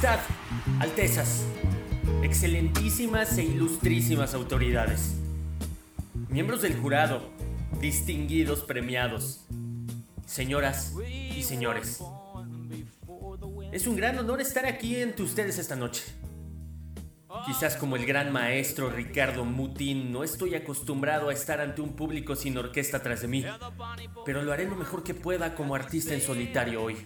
Majestad, 0.00 0.20
Altezas, 0.80 1.44
excelentísimas 2.22 3.36
e 3.36 3.44
ilustrísimas 3.44 4.32
autoridades, 4.32 5.16
miembros 6.30 6.62
del 6.62 6.74
jurado, 6.74 7.28
distinguidos 7.82 8.62
premiados, 8.62 9.44
señoras 10.24 10.94
y 11.06 11.42
señores. 11.42 12.02
Es 13.72 13.86
un 13.86 13.96
gran 13.96 14.18
honor 14.18 14.40
estar 14.40 14.64
aquí 14.64 14.96
entre 14.96 15.22
ustedes 15.22 15.58
esta 15.58 15.76
noche. 15.76 16.02
Quizás 17.44 17.76
como 17.76 17.96
el 17.96 18.06
gran 18.06 18.32
maestro 18.32 18.88
Ricardo 18.88 19.44
Mutin, 19.44 20.10
no 20.12 20.24
estoy 20.24 20.54
acostumbrado 20.54 21.28
a 21.28 21.34
estar 21.34 21.60
ante 21.60 21.82
un 21.82 21.92
público 21.94 22.36
sin 22.36 22.56
orquesta 22.56 23.02
tras 23.02 23.20
de 23.20 23.28
mí, 23.28 23.44
pero 24.24 24.40
lo 24.40 24.54
haré 24.54 24.64
lo 24.64 24.76
mejor 24.76 25.02
que 25.02 25.12
pueda 25.12 25.54
como 25.54 25.74
artista 25.74 26.14
en 26.14 26.22
solitario 26.22 26.82
hoy. 26.82 26.96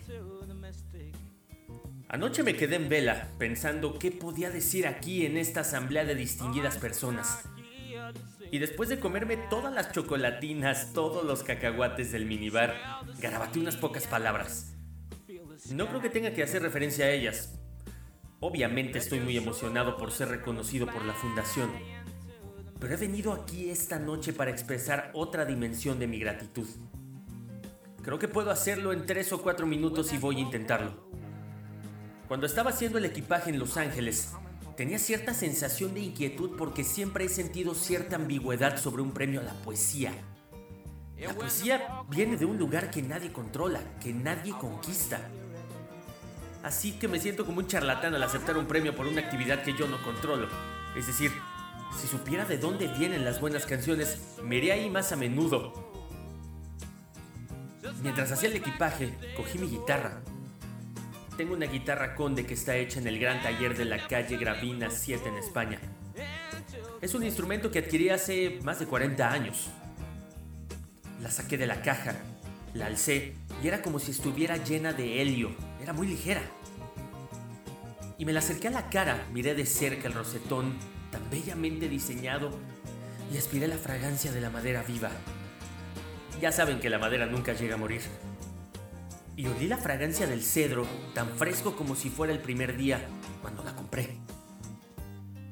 Anoche 2.15 2.45
me 2.45 2.55
quedé 2.55 2.77
en 2.77 2.89
vela 2.89 3.33
pensando 3.39 3.98
qué 3.98 4.12
podía 4.12 4.48
decir 4.48 4.86
aquí 4.86 5.27
en 5.27 5.36
esta 5.36 5.63
asamblea 5.63 6.05
de 6.05 6.14
distinguidas 6.14 6.79
personas. 6.79 7.41
Y 8.52 8.58
después 8.58 8.89
de 8.89 9.01
comerme 9.01 9.36
todas 9.36 9.75
las 9.75 9.91
chocolatinas, 9.91 10.92
todos 10.92 11.25
los 11.25 11.42
cacahuates 11.42 12.13
del 12.13 12.25
minibar, 12.27 12.77
garabaté 13.19 13.58
unas 13.58 13.75
pocas 13.77 14.07
palabras. 14.07 14.77
No 15.73 15.89
creo 15.89 16.01
que 16.01 16.08
tenga 16.08 16.33
que 16.33 16.45
hacer 16.45 16.63
referencia 16.63 17.07
a 17.07 17.11
ellas. 17.11 17.58
Obviamente 18.39 18.98
estoy 18.98 19.19
muy 19.19 19.36
emocionado 19.36 19.96
por 19.96 20.13
ser 20.13 20.29
reconocido 20.29 20.86
por 20.86 21.05
la 21.05 21.14
fundación. 21.14 21.69
Pero 22.79 22.95
he 22.95 22.96
venido 22.96 23.33
aquí 23.33 23.70
esta 23.70 23.98
noche 23.98 24.33
para 24.33 24.52
expresar 24.52 25.11
otra 25.14 25.45
dimensión 25.46 25.98
de 25.98 26.07
mi 26.07 26.20
gratitud. 26.20 26.69
Creo 28.02 28.20
que 28.20 28.29
puedo 28.29 28.52
hacerlo 28.52 28.92
en 28.92 29.05
tres 29.05 29.33
o 29.33 29.42
cuatro 29.42 29.67
minutos 29.67 30.13
y 30.13 30.19
voy 30.19 30.36
a 30.36 30.42
intentarlo. 30.42 31.23
Cuando 32.29 32.46
estaba 32.46 32.70
haciendo 32.70 32.96
el 32.96 33.05
equipaje 33.05 33.51
en 33.51 33.58
Los 33.58 33.77
Ángeles, 33.77 34.33
tenía 34.79 34.98
cierta 34.98 35.35
sensación 35.35 35.92
de 35.92 36.01
inquietud 36.01 36.57
porque 36.57 36.83
siempre 36.83 37.27
he 37.27 37.29
sentido 37.29 37.74
cierta 37.74 38.17
ambigüedad 38.17 38.79
sobre 38.79 39.02
un 39.02 39.12
premio 39.12 39.40
a 39.40 39.45
la 39.45 39.52
poesía. 39.52 40.12
La 41.18 41.34
poesía 41.34 42.02
viene 42.08 42.39
de 42.39 42.46
un 42.46 42.57
lugar 42.57 42.90
que 42.90 43.02
nadie 43.02 43.30
controla, 43.30 43.80
que 44.01 44.14
nadie 44.14 44.52
conquista. 44.52 45.20
Así 46.63 46.92
que 46.92 47.08
me 47.08 47.20
siento 47.20 47.45
como 47.45 47.58
un 47.58 47.67
charlatán 47.67 48.14
al 48.14 48.23
aceptar 48.23 48.57
un 48.57 48.67
premio 48.67 48.96
por 48.96 49.07
una 49.07 49.20
actividad 49.20 49.63
que 49.63 49.77
yo 49.77 49.86
no 49.86 50.02
controlo. 50.02 50.48
Es 50.96 51.07
decir, 51.07 51.30
si 52.01 52.08
supiera 52.08 52.46
de 52.46 52.57
dónde 52.57 52.89
vienen 52.89 53.27
las 53.27 53.39
buenas 53.39 53.67
canciones, 53.67 54.18
me 54.42 54.57
iría 54.57 54.74
ahí 54.74 54.89
más 54.89 55.13
a 55.13 55.17
menudo. 55.17 55.92
Mientras 58.02 58.33
hacía 58.33 58.48
el 58.48 58.57
equipaje, 58.57 59.14
cogí 59.36 59.58
mi 59.58 59.68
guitarra 59.68 60.23
tengo 61.36 61.55
una 61.55 61.67
guitarra 61.67 62.14
Conde 62.14 62.46
que 62.46 62.55
está 62.55 62.77
hecha 62.77 63.00
en 63.00 63.06
el 63.06 63.18
gran 63.18 63.42
taller 63.42 63.77
de 63.77 63.84
la 63.84 64.06
calle 64.06 64.36
Gravina 64.36 64.90
7 64.90 65.28
en 65.28 65.36
España. 65.36 65.78
Es 67.00 67.14
un 67.14 67.24
instrumento 67.24 67.70
que 67.70 67.80
adquirí 67.80 68.08
hace 68.11 68.61
más 68.62 68.78
de 68.78 68.86
40 68.86 69.30
años. 69.30 69.68
La 71.20 71.30
saqué 71.30 71.58
de 71.58 71.67
la 71.67 71.83
caja, 71.83 72.14
la 72.72 72.86
alcé 72.86 73.34
y 73.62 73.68
era 73.68 73.83
como 73.83 73.98
si 73.98 74.12
estuviera 74.12 74.56
llena 74.58 74.92
de 74.92 75.20
helio. 75.20 75.50
Era 75.83 75.92
muy 75.92 76.06
ligera. 76.06 76.42
Y 78.16 78.24
me 78.24 78.33
la 78.33 78.39
acerqué 78.39 78.68
a 78.68 78.70
la 78.70 78.89
cara, 78.89 79.27
miré 79.33 79.55
de 79.55 79.66
cerca 79.66 80.06
el 80.06 80.14
rosetón 80.14 80.72
tan 81.11 81.28
bellamente 81.30 81.89
diseñado 81.89 82.51
y 83.33 83.39
aspiré 83.39 83.66
la 83.66 83.78
fragancia 83.78 84.30
de 84.30 84.40
la 84.40 84.51
madera 84.51 84.83
viva. 84.83 85.11
Ya 86.40 86.52
saben 86.52 86.78
que 86.78 86.90
la 86.90 86.98
madera 86.98 87.27
nunca 87.27 87.55
llega 87.55 87.74
a 87.74 87.78
morir 87.78 88.02
y 89.36 89.46
olí 89.46 89.67
la 89.67 89.78
fragancia 89.78 90.27
del 90.27 90.42
cedro 90.42 90.86
tan 91.14 91.28
fresco 91.30 91.77
como 91.77 91.96
si 91.96 92.08
fuera 92.08 92.33
el 92.33 92.40
primer 92.40 92.77
día 92.77 93.00
cuando 93.42 93.64
la 93.64 93.74
compré. 93.74 94.18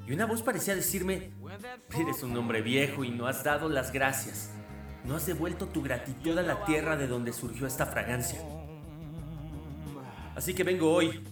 Y 0.07 0.13
una 0.13 0.27
voz 0.27 0.43
parecía 0.43 0.75
decirme, 0.75 1.33
eres 1.97 2.23
un 2.23 2.37
hombre 2.37 2.63
viejo 2.63 3.05
y 3.05 3.11
no 3.11 3.27
has 3.27 3.45
dado 3.45 3.69
las 3.69 3.93
gracias. 3.93 4.51
No 5.05 5.17
has 5.17 5.27
devuelto 5.27 5.67
tu 5.67 5.83
gratitud 5.83 6.39
a 6.39 6.43
la 6.43 6.65
tierra 6.65 6.97
de 6.97 7.09
donde 7.09 7.33
surgió 7.33 7.67
esta 7.67 7.87
fragancia. 7.87 8.41
Así 10.37 10.55
que 10.55 10.65
vengo 10.65 10.93
hoy, 10.93 11.23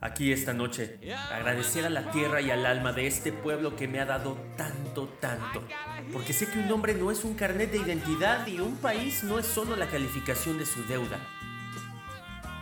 aquí 0.00 0.32
esta 0.32 0.52
noche, 0.52 0.98
a 1.12 1.36
agradecer 1.36 1.84
a 1.84 1.90
la 1.90 2.10
tierra 2.10 2.40
y 2.40 2.50
al 2.50 2.66
alma 2.66 2.92
de 2.92 3.06
este 3.06 3.32
pueblo 3.32 3.74
que 3.74 3.88
me 3.88 4.00
ha 4.00 4.06
dado 4.06 4.38
tanto, 4.56 5.08
tanto. 5.20 5.64
Porque 6.12 6.32
sé 6.32 6.46
que 6.48 6.58
un 6.58 6.70
hombre 6.70 6.94
no 6.94 7.10
es 7.10 7.24
un 7.24 7.34
carnet 7.34 7.72
de 7.72 7.78
identidad 7.78 8.46
y 8.46 8.60
un 8.60 8.76
país 8.76 9.24
no 9.24 9.38
es 9.38 9.46
solo 9.46 9.76
la 9.76 9.88
calificación 9.88 10.58
de 10.58 10.66
su 10.66 10.84
deuda. 10.84 11.18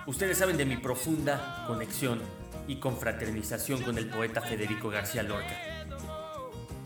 Ustedes 0.09 0.39
saben 0.39 0.57
de 0.57 0.65
mi 0.65 0.79
profunda 0.79 1.65
conexión 1.67 2.23
y 2.67 2.77
confraternización 2.77 3.83
con 3.83 3.99
el 3.99 4.09
poeta 4.09 4.41
Federico 4.41 4.89
García 4.89 5.23
Lorca. 5.23 5.55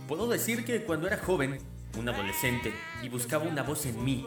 Puedo 0.08 0.26
decir 0.26 0.64
que 0.64 0.82
cuando 0.82 1.06
era 1.06 1.18
joven, 1.18 1.60
un 1.96 2.08
adolescente, 2.08 2.72
y 3.00 3.08
buscaba 3.08 3.44
una 3.44 3.62
voz 3.62 3.86
en 3.86 4.04
mí, 4.04 4.26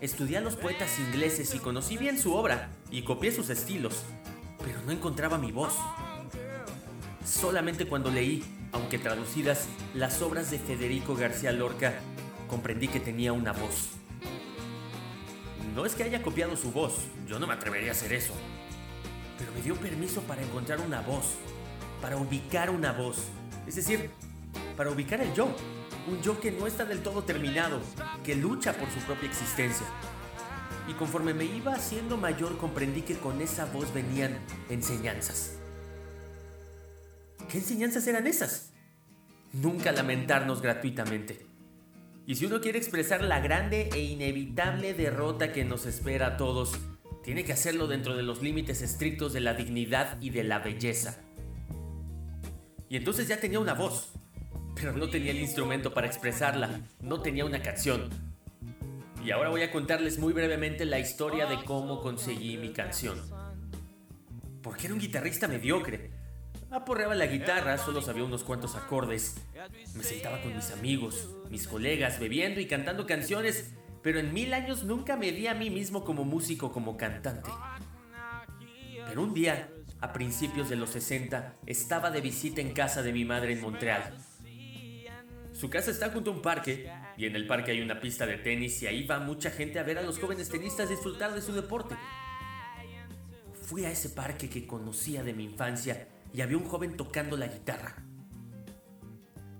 estudié 0.00 0.36
a 0.36 0.42
los 0.42 0.54
poetas 0.54 0.96
ingleses 1.00 1.56
y 1.56 1.58
conocí 1.58 1.96
bien 1.96 2.20
su 2.20 2.32
obra 2.32 2.70
y 2.88 3.02
copié 3.02 3.32
sus 3.32 3.50
estilos, 3.50 4.04
pero 4.64 4.80
no 4.82 4.92
encontraba 4.92 5.36
mi 5.36 5.50
voz. 5.50 5.74
Solamente 7.24 7.86
cuando 7.86 8.12
leí, 8.12 8.44
aunque 8.70 9.00
traducidas, 9.00 9.66
las 9.92 10.22
obras 10.22 10.52
de 10.52 10.60
Federico 10.60 11.16
García 11.16 11.50
Lorca, 11.50 11.94
comprendí 12.46 12.86
que 12.86 13.00
tenía 13.00 13.32
una 13.32 13.52
voz 13.52 13.99
no 15.74 15.86
es 15.86 15.94
que 15.94 16.02
haya 16.02 16.22
copiado 16.22 16.56
su 16.56 16.72
voz, 16.72 16.94
yo 17.26 17.38
no 17.38 17.46
me 17.46 17.54
atrevería 17.54 17.90
a 17.90 17.92
hacer 17.92 18.12
eso. 18.12 18.32
Pero 19.38 19.52
me 19.52 19.62
dio 19.62 19.76
permiso 19.76 20.20
para 20.22 20.42
encontrar 20.42 20.80
una 20.80 21.00
voz, 21.00 21.36
para 22.02 22.16
ubicar 22.16 22.70
una 22.70 22.92
voz. 22.92 23.18
Es 23.66 23.76
decir, 23.76 24.10
para 24.76 24.90
ubicar 24.90 25.20
el 25.20 25.32
yo. 25.34 25.54
Un 26.08 26.20
yo 26.22 26.40
que 26.40 26.50
no 26.50 26.66
está 26.66 26.84
del 26.84 27.02
todo 27.02 27.22
terminado, 27.24 27.80
que 28.24 28.34
lucha 28.34 28.72
por 28.72 28.90
su 28.90 28.98
propia 29.00 29.28
existencia. 29.28 29.86
Y 30.88 30.94
conforme 30.94 31.34
me 31.34 31.44
iba 31.44 31.74
haciendo 31.74 32.16
mayor 32.16 32.58
comprendí 32.58 33.02
que 33.02 33.16
con 33.16 33.40
esa 33.40 33.66
voz 33.66 33.92
venían 33.94 34.38
enseñanzas. 34.70 35.52
¿Qué 37.48 37.58
enseñanzas 37.58 38.06
eran 38.06 38.26
esas? 38.26 38.72
Nunca 39.52 39.92
lamentarnos 39.92 40.62
gratuitamente 40.62 41.49
Y 42.30 42.36
si 42.36 42.46
uno 42.46 42.60
quiere 42.60 42.78
expresar 42.78 43.24
la 43.24 43.40
grande 43.40 43.88
e 43.92 43.98
inevitable 44.04 44.94
derrota 44.94 45.50
que 45.50 45.64
nos 45.64 45.84
espera 45.84 46.28
a 46.28 46.36
todos, 46.36 46.78
tiene 47.24 47.42
que 47.42 47.52
hacerlo 47.52 47.88
dentro 47.88 48.16
de 48.16 48.22
los 48.22 48.40
límites 48.40 48.82
estrictos 48.82 49.32
de 49.32 49.40
la 49.40 49.54
dignidad 49.54 50.16
y 50.20 50.30
de 50.30 50.44
la 50.44 50.60
belleza. 50.60 51.18
Y 52.88 52.96
entonces 52.96 53.26
ya 53.26 53.40
tenía 53.40 53.58
una 53.58 53.74
voz, 53.74 54.12
pero 54.76 54.92
no 54.92 55.10
tenía 55.10 55.32
el 55.32 55.40
instrumento 55.40 55.92
para 55.92 56.06
expresarla, 56.06 56.82
no 57.00 57.20
tenía 57.20 57.44
una 57.44 57.62
canción. 57.62 58.10
Y 59.24 59.32
ahora 59.32 59.50
voy 59.50 59.62
a 59.62 59.72
contarles 59.72 60.20
muy 60.20 60.32
brevemente 60.32 60.84
la 60.84 61.00
historia 61.00 61.46
de 61.46 61.64
cómo 61.64 62.00
conseguí 62.00 62.56
mi 62.58 62.72
canción. 62.72 63.20
Porque 64.62 64.86
era 64.86 64.94
un 64.94 65.00
guitarrista 65.00 65.48
mediocre, 65.48 66.12
Aporreaba 66.70 67.16
la 67.16 67.26
guitarra, 67.26 67.78
solo 67.78 68.00
sabía 68.00 68.22
unos 68.22 68.44
cuantos 68.44 68.76
acordes. 68.76 69.34
Me 69.96 70.04
sentaba 70.04 70.40
con 70.40 70.54
mis 70.54 70.70
amigos, 70.70 71.28
mis 71.50 71.66
colegas, 71.66 72.20
bebiendo 72.20 72.60
y 72.60 72.66
cantando 72.66 73.06
canciones, 73.06 73.72
pero 74.02 74.20
en 74.20 74.32
mil 74.32 74.54
años 74.54 74.84
nunca 74.84 75.16
me 75.16 75.32
di 75.32 75.48
a 75.48 75.54
mí 75.54 75.68
mismo 75.68 76.04
como 76.04 76.24
músico, 76.24 76.70
como 76.70 76.96
cantante. 76.96 77.50
Pero 79.08 79.20
un 79.20 79.34
día, 79.34 79.68
a 80.00 80.12
principios 80.12 80.68
de 80.68 80.76
los 80.76 80.90
60, 80.90 81.56
estaba 81.66 82.12
de 82.12 82.20
visita 82.20 82.60
en 82.60 82.72
casa 82.72 83.02
de 83.02 83.12
mi 83.12 83.24
madre 83.24 83.52
en 83.52 83.60
Montreal. 83.60 84.14
Su 85.52 85.70
casa 85.70 85.90
está 85.90 86.10
junto 86.10 86.30
a 86.30 86.34
un 86.34 86.40
parque, 86.40 86.88
y 87.16 87.26
en 87.26 87.34
el 87.34 87.48
parque 87.48 87.72
hay 87.72 87.80
una 87.80 87.98
pista 87.98 88.26
de 88.26 88.38
tenis 88.38 88.80
y 88.80 88.86
ahí 88.86 89.04
va 89.04 89.18
mucha 89.18 89.50
gente 89.50 89.80
a 89.80 89.82
ver 89.82 89.98
a 89.98 90.02
los 90.02 90.20
jóvenes 90.20 90.48
tenistas 90.48 90.88
disfrutar 90.88 91.34
de 91.34 91.42
su 91.42 91.52
deporte. 91.52 91.96
Fui 93.66 93.84
a 93.84 93.90
ese 93.90 94.10
parque 94.10 94.48
que 94.48 94.68
conocía 94.68 95.24
de 95.24 95.34
mi 95.34 95.44
infancia 95.44 96.08
y 96.32 96.40
había 96.40 96.56
un 96.56 96.64
joven 96.64 96.96
tocando 96.96 97.36
la 97.36 97.46
guitarra. 97.46 97.96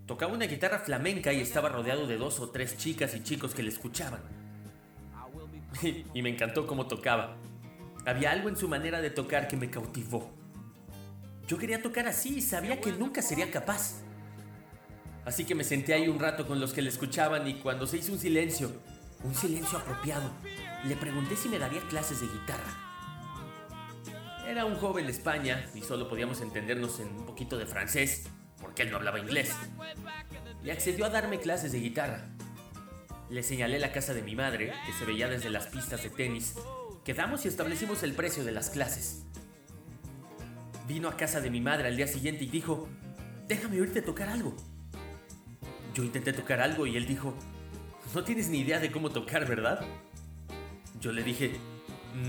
Tocaba 0.07 0.33
una 0.33 0.47
guitarra 0.47 0.81
flamenca 0.81 1.33
y 1.33 1.41
estaba 1.41 1.69
rodeado 1.69 2.07
de 2.07 2.17
dos 2.17 2.41
o 2.41 2.51
tres 2.51 2.77
chicas 2.77 3.15
y 3.15 3.23
chicos 3.23 3.55
que 3.55 3.63
le 3.63 3.69
escuchaban. 3.69 4.21
y 6.15 6.23
me 6.23 6.31
encantó 6.31 6.67
cómo 6.67 6.87
tocaba. 6.87 7.37
Había 8.07 8.33
algo 8.33 8.49
en 8.49 8.57
su 8.57 8.69
manera 8.69 9.01
de 9.01 9.11
tocar 9.11 9.47
que 9.47 9.57
me 9.57 9.71
cautivó. 9.71 10.31
Yo 11.47 11.59
quería 11.59 11.83
tocar 11.83 12.07
así 12.07 12.39
y 12.39 12.41
sabía 12.41 12.81
que 12.81 12.93
nunca 12.93 13.23
sería 13.23 13.51
capaz. 13.51 14.03
Así 15.25 15.45
que 15.45 15.55
me 15.55 15.65
senté 15.65 15.95
ahí 15.95 16.09
un 16.09 16.19
rato 16.19 16.47
con 16.47 16.61
los 16.61 16.73
que 16.73 16.83
le 16.83 16.89
escuchaban 16.89 17.47
y 17.47 17.55
cuando 17.55 17.87
se 17.87 17.99
hizo 17.99 18.13
un 18.13 18.19
silencio, 18.19 18.73
un 19.23 19.35
silencio 19.35 19.79
apropiado, 19.79 20.31
le 20.87 20.97
pregunté 20.97 21.37
si 21.37 21.49
me 21.49 21.59
daría 21.59 21.83
clases 21.83 22.21
de 22.21 22.27
guitarra. 22.27 22.90
Era 24.47 24.65
un 24.65 24.77
joven 24.77 25.07
de 25.07 25.13
España 25.13 25.65
y 25.75 25.83
solo 25.83 26.09
podíamos 26.09 26.41
entendernos 26.41 26.99
en 27.01 27.09
un 27.09 27.27
poquito 27.27 27.57
de 27.57 27.67
francés, 27.67 28.25
porque 28.61 28.83
él 28.83 28.91
no 28.91 28.97
hablaba 28.97 29.19
inglés. 29.19 29.55
Y 30.65 30.71
accedió 30.71 31.07
a 31.07 31.11
darme 31.11 31.39
clases 31.39 31.73
de 31.73 31.81
guitarra. 31.81 32.29
Le 33.29 33.43
señalé 33.43 33.79
la 33.79 33.93
casa 33.93 34.13
de 34.13 34.23
mi 34.23 34.35
madre, 34.35 34.73
que 34.87 34.93
se 34.93 35.05
veía 35.05 35.29
desde 35.29 35.51
las 35.51 35.69
pistas 35.69 36.03
de 36.03 36.11
tenis. 36.11 36.55
Quedamos 37.05 37.45
y 37.45 37.49
establecimos 37.49 38.03
el 38.03 38.15
precio 38.15 38.45
de 38.45 38.53
las 38.53 38.71
clases. 38.71 39.23
Vino 40.89 41.09
a 41.09 41.17
casa 41.17 41.41
de 41.41 41.51
mi 41.51 41.61
madre 41.61 41.87
al 41.87 41.97
día 41.97 42.09
siguiente 42.09 42.45
y 42.45 42.49
dijo, 42.49 42.89
déjame 43.47 43.81
oírte 43.81 44.03
tocar 44.03 44.29
algo. 44.29 44.57
Yo 45.95 46.03
intenté 46.03 46.33
tocar 46.33 46.61
algo 46.61 46.87
y 46.87 46.97
él 46.97 47.07
dijo, 47.07 47.35
no 48.15 48.25
tienes 48.25 48.49
ni 48.49 48.61
idea 48.61 48.81
de 48.81 48.91
cómo 48.91 49.11
tocar, 49.11 49.47
¿verdad? 49.47 49.85
Yo 51.01 51.13
le 51.13 51.23
dije, 51.23 51.53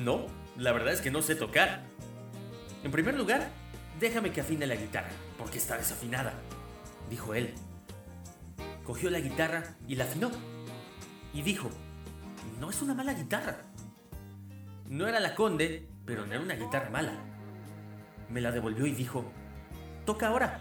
no, 0.03 0.27
la 0.57 0.71
verdad 0.71 0.93
es 0.93 1.01
que 1.01 1.09
no 1.09 1.21
sé 1.21 1.35
tocar. 1.35 1.90
En 2.83 2.91
primer 2.91 3.15
lugar, 3.15 3.47
déjame 3.99 4.31
que 4.31 4.41
afine 4.41 4.65
la 4.65 4.75
guitarra, 4.75 5.11
porque 5.37 5.59
está 5.59 5.77
desafinada, 5.77 6.33
dijo 7.09 7.35
él. 7.35 7.53
Cogió 8.83 9.09
la 9.11 9.19
guitarra 9.19 9.75
y 9.87 9.95
la 9.95 10.05
afinó. 10.05 10.31
Y 11.33 11.43
dijo, 11.43 11.69
no 12.59 12.69
es 12.69 12.81
una 12.81 12.93
mala 12.93 13.13
guitarra. 13.13 13.57
No 14.89 15.07
era 15.07 15.19
la 15.19 15.35
Conde, 15.35 15.87
pero 16.05 16.25
no 16.25 16.33
era 16.33 16.41
una 16.41 16.55
guitarra 16.55 16.89
mala. 16.89 17.13
Me 18.29 18.41
la 18.41 18.51
devolvió 18.51 18.87
y 18.87 18.91
dijo, 18.91 19.31
toca 20.05 20.27
ahora. 20.27 20.59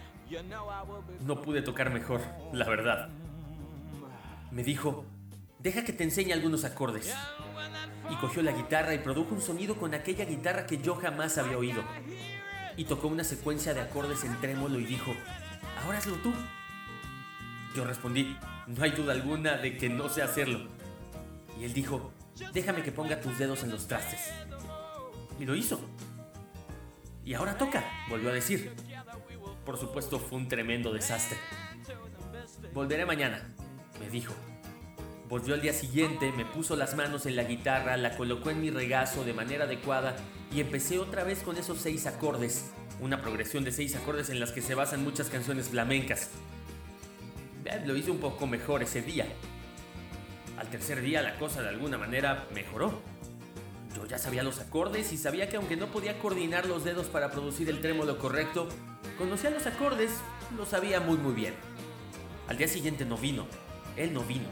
No 1.21 1.41
pude 1.41 1.61
tocar 1.61 1.89
mejor, 1.89 2.21
la 2.53 2.69
verdad. 2.69 3.09
Me 4.51 4.63
dijo, 4.63 5.05
deja 5.59 5.83
que 5.83 5.93
te 5.93 6.03
enseñe 6.03 6.33
algunos 6.33 6.63
acordes 6.65 7.13
y 8.11 8.15
cogió 8.15 8.43
la 8.43 8.51
guitarra 8.51 8.93
y 8.93 8.99
produjo 8.99 9.33
un 9.33 9.41
sonido 9.41 9.77
con 9.77 9.93
aquella 9.93 10.25
guitarra 10.25 10.65
que 10.65 10.79
yo 10.79 10.95
jamás 10.95 11.37
había 11.37 11.57
oído. 11.57 11.81
Y 12.75 12.85
tocó 12.85 13.07
una 13.07 13.23
secuencia 13.23 13.73
de 13.73 13.81
acordes 13.81 14.23
en 14.23 14.39
trémolo 14.41 14.79
y 14.79 14.85
dijo, 14.85 15.13
ahora 15.83 15.97
hazlo 15.97 16.15
tú. 16.17 16.33
Yo 17.75 17.85
respondí, 17.85 18.37
no 18.67 18.83
hay 18.83 18.91
duda 18.91 19.13
alguna 19.13 19.57
de 19.57 19.77
que 19.77 19.89
no 19.89 20.09
sé 20.09 20.21
hacerlo. 20.21 20.67
Y 21.59 21.63
él 21.63 21.73
dijo, 21.73 22.11
déjame 22.53 22.83
que 22.83 22.91
ponga 22.91 23.21
tus 23.21 23.37
dedos 23.37 23.63
en 23.63 23.71
los 23.71 23.87
trastes. 23.87 24.31
Y 25.39 25.45
lo 25.45 25.55
hizo. 25.55 25.79
Y 27.23 27.33
ahora 27.33 27.57
toca, 27.57 27.83
volvió 28.09 28.29
a 28.29 28.33
decir. 28.33 28.73
Por 29.65 29.77
supuesto 29.77 30.19
fue 30.19 30.37
un 30.37 30.49
tremendo 30.49 30.91
desastre. 30.91 31.37
Volveré 32.73 33.05
mañana, 33.05 33.41
me 33.99 34.09
dijo. 34.09 34.33
Volvió 35.31 35.53
al 35.53 35.61
día 35.61 35.71
siguiente, 35.71 36.33
me 36.33 36.43
puso 36.43 36.75
las 36.75 36.93
manos 36.97 37.25
en 37.25 37.37
la 37.37 37.45
guitarra, 37.45 37.95
la 37.95 38.17
colocó 38.17 38.49
en 38.49 38.59
mi 38.59 38.69
regazo 38.69 39.23
de 39.23 39.31
manera 39.31 39.63
adecuada 39.63 40.13
y 40.53 40.59
empecé 40.59 40.99
otra 40.99 41.23
vez 41.23 41.39
con 41.39 41.55
esos 41.55 41.77
seis 41.77 42.05
acordes, 42.05 42.71
una 42.99 43.21
progresión 43.21 43.63
de 43.63 43.71
seis 43.71 43.95
acordes 43.95 44.29
en 44.29 44.41
las 44.41 44.51
que 44.51 44.61
se 44.61 44.75
basan 44.75 45.05
muchas 45.05 45.29
canciones 45.29 45.69
flamencas. 45.69 46.31
Lo 47.85 47.95
hice 47.95 48.11
un 48.11 48.17
poco 48.17 48.45
mejor 48.45 48.83
ese 48.83 49.01
día. 49.01 49.25
Al 50.57 50.67
tercer 50.67 51.01
día 51.01 51.21
la 51.21 51.39
cosa 51.39 51.61
de 51.61 51.69
alguna 51.69 51.97
manera 51.97 52.45
mejoró. 52.53 53.01
Yo 53.95 54.05
ya 54.07 54.17
sabía 54.17 54.43
los 54.43 54.59
acordes 54.59 55.13
y 55.13 55.17
sabía 55.17 55.47
que 55.47 55.55
aunque 55.55 55.77
no 55.77 55.87
podía 55.87 56.19
coordinar 56.19 56.65
los 56.65 56.83
dedos 56.83 57.07
para 57.07 57.31
producir 57.31 57.69
el 57.69 57.79
trémolo 57.79 58.17
correcto, 58.17 58.67
conocía 59.17 59.49
los 59.49 59.65
acordes, 59.65 60.11
lo 60.57 60.65
sabía 60.65 60.99
muy 60.99 61.17
muy 61.17 61.31
bien. 61.31 61.53
Al 62.49 62.57
día 62.57 62.67
siguiente 62.67 63.05
no 63.05 63.15
vino, 63.15 63.47
él 63.95 64.13
no 64.13 64.23
vino. 64.23 64.49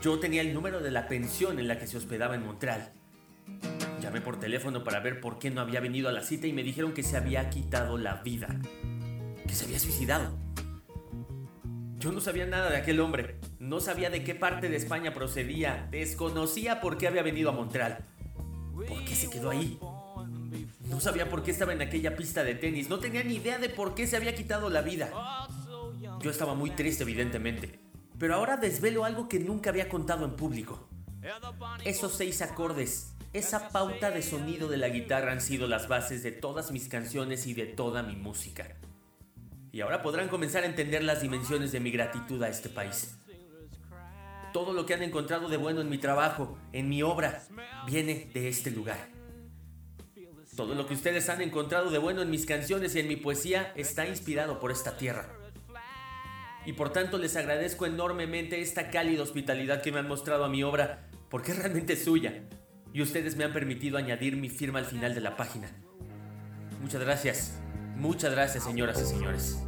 Yo 0.00 0.20
tenía 0.20 0.42
el 0.42 0.54
número 0.54 0.78
de 0.80 0.92
la 0.92 1.08
pensión 1.08 1.58
en 1.58 1.66
la 1.66 1.78
que 1.78 1.88
se 1.88 1.96
hospedaba 1.96 2.36
en 2.36 2.46
Montreal. 2.46 2.92
Llamé 4.00 4.20
por 4.20 4.38
teléfono 4.38 4.84
para 4.84 5.00
ver 5.00 5.20
por 5.20 5.40
qué 5.40 5.50
no 5.50 5.60
había 5.60 5.80
venido 5.80 6.08
a 6.08 6.12
la 6.12 6.22
cita 6.22 6.46
y 6.46 6.52
me 6.52 6.62
dijeron 6.62 6.92
que 6.92 7.02
se 7.02 7.16
había 7.16 7.50
quitado 7.50 7.98
la 7.98 8.22
vida, 8.22 8.60
que 9.46 9.54
se 9.54 9.64
había 9.64 9.80
suicidado. 9.80 10.38
Yo 11.98 12.12
no 12.12 12.20
sabía 12.20 12.46
nada 12.46 12.70
de 12.70 12.76
aquel 12.76 13.00
hombre, 13.00 13.40
no 13.58 13.80
sabía 13.80 14.08
de 14.08 14.22
qué 14.22 14.36
parte 14.36 14.68
de 14.68 14.76
España 14.76 15.12
procedía, 15.12 15.88
desconocía 15.90 16.80
por 16.80 16.96
qué 16.96 17.08
había 17.08 17.24
venido 17.24 17.50
a 17.50 17.52
Montreal, 17.52 17.98
por 18.72 19.04
qué 19.04 19.16
se 19.16 19.28
quedó 19.28 19.50
ahí. 19.50 19.80
No 20.88 21.00
sabía 21.00 21.28
por 21.28 21.42
qué 21.42 21.50
estaba 21.50 21.72
en 21.72 21.82
aquella 21.82 22.14
pista 22.14 22.44
de 22.44 22.54
tenis, 22.54 22.88
no 22.88 23.00
tenía 23.00 23.24
ni 23.24 23.34
idea 23.34 23.58
de 23.58 23.68
por 23.68 23.96
qué 23.96 24.06
se 24.06 24.16
había 24.16 24.36
quitado 24.36 24.70
la 24.70 24.82
vida. 24.82 25.10
Yo 26.20 26.30
estaba 26.30 26.54
muy 26.54 26.70
triste, 26.70 27.02
evidentemente. 27.02 27.87
Pero 28.18 28.34
ahora 28.34 28.56
desvelo 28.56 29.04
algo 29.04 29.28
que 29.28 29.38
nunca 29.38 29.70
había 29.70 29.88
contado 29.88 30.24
en 30.24 30.34
público. 30.34 30.88
Esos 31.84 32.14
seis 32.14 32.42
acordes, 32.42 33.14
esa 33.32 33.68
pauta 33.68 34.10
de 34.10 34.22
sonido 34.22 34.68
de 34.68 34.76
la 34.76 34.88
guitarra 34.88 35.32
han 35.32 35.40
sido 35.40 35.68
las 35.68 35.88
bases 35.88 36.22
de 36.22 36.32
todas 36.32 36.72
mis 36.72 36.88
canciones 36.88 37.46
y 37.46 37.54
de 37.54 37.66
toda 37.66 38.02
mi 38.02 38.16
música. 38.16 38.76
Y 39.70 39.80
ahora 39.82 40.02
podrán 40.02 40.28
comenzar 40.28 40.64
a 40.64 40.66
entender 40.66 41.04
las 41.04 41.20
dimensiones 41.20 41.70
de 41.70 41.80
mi 41.80 41.90
gratitud 41.90 42.42
a 42.42 42.48
este 42.48 42.68
país. 42.68 43.16
Todo 44.52 44.72
lo 44.72 44.86
que 44.86 44.94
han 44.94 45.02
encontrado 45.02 45.48
de 45.48 45.58
bueno 45.58 45.80
en 45.80 45.90
mi 45.90 45.98
trabajo, 45.98 46.58
en 46.72 46.88
mi 46.88 47.02
obra, 47.02 47.44
viene 47.86 48.30
de 48.32 48.48
este 48.48 48.70
lugar. 48.70 49.08
Todo 50.56 50.74
lo 50.74 50.86
que 50.86 50.94
ustedes 50.94 51.28
han 51.28 51.42
encontrado 51.42 51.90
de 51.90 51.98
bueno 51.98 52.22
en 52.22 52.30
mis 52.30 52.46
canciones 52.46 52.96
y 52.96 53.00
en 53.00 53.08
mi 53.08 53.16
poesía 53.16 53.72
está 53.76 54.08
inspirado 54.08 54.58
por 54.58 54.72
esta 54.72 54.96
tierra 54.96 55.37
y 56.66 56.72
por 56.72 56.90
tanto 56.90 57.18
les 57.18 57.36
agradezco 57.36 57.86
enormemente 57.86 58.60
esta 58.60 58.90
cálida 58.90 59.22
hospitalidad 59.22 59.82
que 59.82 59.92
me 59.92 59.98
han 59.98 60.08
mostrado 60.08 60.44
a 60.44 60.48
mi 60.48 60.62
obra, 60.62 61.08
porque 61.30 61.52
es 61.52 61.58
realmente 61.58 61.96
suya, 61.96 62.44
y 62.92 63.02
ustedes 63.02 63.36
me 63.36 63.44
han 63.44 63.52
permitido 63.52 63.98
añadir 63.98 64.36
mi 64.36 64.48
firma 64.48 64.78
al 64.78 64.84
final 64.84 65.14
de 65.14 65.20
la 65.20 65.36
página. 65.36 65.70
Muchas 66.80 67.00
gracias, 67.02 67.58
muchas 67.96 68.32
gracias 68.32 68.64
señoras 68.64 69.00
y 69.00 69.06
señores. 69.06 69.58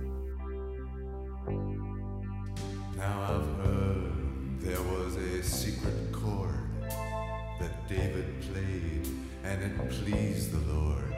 Now 2.96 3.22
I've 3.22 3.64
heard 3.64 4.60
there 4.60 4.82
was 4.82 5.16
a 5.16 5.42
secret 5.42 6.12
chord 6.12 6.54
that 7.58 7.88
David 7.88 8.26
played 8.42 9.08
and 9.42 9.62
it 9.62 9.88
pleased 9.88 10.52
the 10.52 10.72
Lord. 10.72 11.14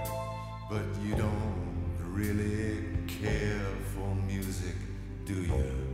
But 0.71 0.85
you 1.05 1.17
don't 1.17 1.97
really 2.15 2.87
care 3.07 3.67
for 3.95 4.15
music. 4.27 4.77
Do 5.25 5.35
you? 5.35 5.92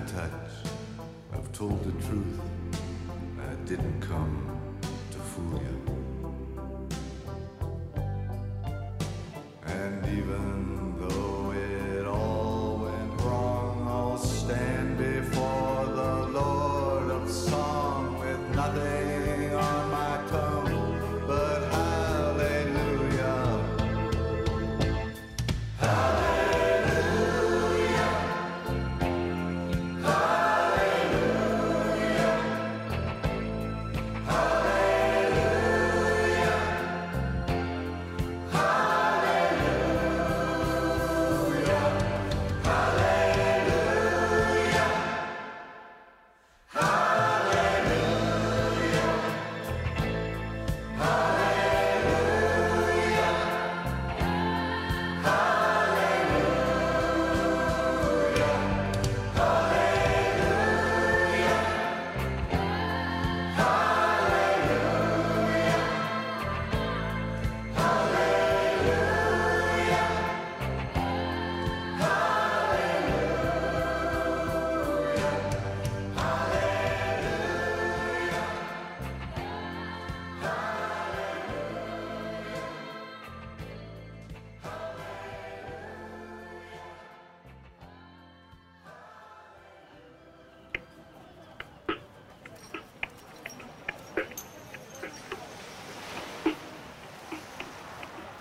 To 0.00 0.12
touch. 0.12 0.30
I've 1.32 1.52
told 1.52 1.82
the 1.84 1.92
truth. 2.06 2.40
I 3.40 3.54
didn't 3.68 4.00
come 4.00 4.60
to 5.10 5.18
fool 5.18 5.60
you. 5.60 5.78
And 9.66 10.06
even 10.18 10.77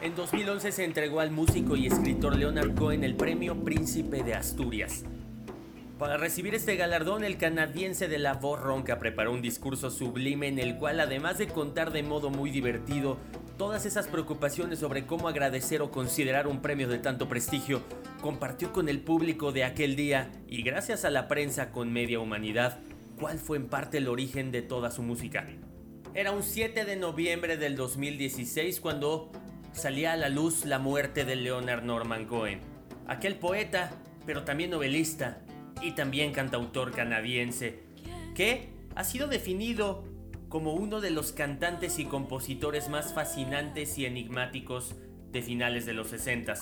En 0.07 0.15
2011 0.15 0.71
se 0.71 0.85
entregó 0.85 1.19
al 1.19 1.31
músico 1.31 1.75
y 1.75 1.85
escritor 1.85 2.37
Leonard 2.37 2.73
Cohen 2.75 3.03
el 3.03 3.17
premio 3.17 3.61
Príncipe 3.65 4.23
de 4.23 4.35
Asturias. 4.35 5.03
Para 5.99 6.15
recibir 6.15 6.55
este 6.55 6.77
galardón, 6.77 7.25
el 7.25 7.37
canadiense 7.37 8.07
de 8.07 8.17
la 8.17 8.35
voz 8.35 8.61
ronca 8.61 8.99
preparó 8.99 9.33
un 9.33 9.41
discurso 9.41 9.91
sublime 9.91 10.47
en 10.47 10.59
el 10.59 10.77
cual, 10.77 11.01
además 11.01 11.39
de 11.39 11.47
contar 11.47 11.91
de 11.91 12.03
modo 12.03 12.29
muy 12.29 12.51
divertido 12.51 13.17
todas 13.57 13.85
esas 13.85 14.07
preocupaciones 14.07 14.79
sobre 14.79 15.05
cómo 15.05 15.27
agradecer 15.27 15.81
o 15.81 15.91
considerar 15.91 16.47
un 16.47 16.61
premio 16.61 16.87
de 16.87 16.99
tanto 16.99 17.27
prestigio, 17.27 17.81
compartió 18.21 18.71
con 18.71 18.87
el 18.87 19.01
público 19.01 19.51
de 19.51 19.65
aquel 19.65 19.97
día 19.97 20.31
y 20.47 20.61
gracias 20.61 21.03
a 21.03 21.09
la 21.09 21.27
prensa 21.27 21.71
con 21.71 21.91
media 21.91 22.21
humanidad, 22.21 22.79
cuál 23.19 23.39
fue 23.39 23.57
en 23.57 23.67
parte 23.67 23.97
el 23.97 24.07
origen 24.07 24.53
de 24.53 24.61
toda 24.61 24.89
su 24.89 25.03
música. 25.03 25.45
Era 26.13 26.31
un 26.31 26.43
7 26.43 26.85
de 26.85 26.95
noviembre 26.95 27.57
del 27.57 27.75
2016 27.75 28.79
cuando 28.79 29.31
salía 29.77 30.13
a 30.13 30.17
la 30.17 30.29
luz 30.29 30.65
la 30.65 30.79
muerte 30.79 31.23
de 31.23 31.35
Leonard 31.35 31.83
Norman 31.83 32.25
Cohen, 32.25 32.61
aquel 33.07 33.35
poeta, 33.35 33.91
pero 34.25 34.43
también 34.43 34.71
novelista 34.71 35.39
y 35.81 35.91
también 35.91 36.33
cantautor 36.33 36.91
canadiense, 36.91 37.83
que 38.35 38.69
ha 38.95 39.03
sido 39.03 39.27
definido 39.27 40.03
como 40.49 40.73
uno 40.73 40.99
de 40.99 41.11
los 41.11 41.31
cantantes 41.31 41.99
y 41.99 42.05
compositores 42.05 42.89
más 42.89 43.13
fascinantes 43.13 43.97
y 43.97 44.05
enigmáticos 44.05 44.95
de 45.31 45.41
finales 45.41 45.85
de 45.85 45.93
los 45.93 46.07
60. 46.07 46.55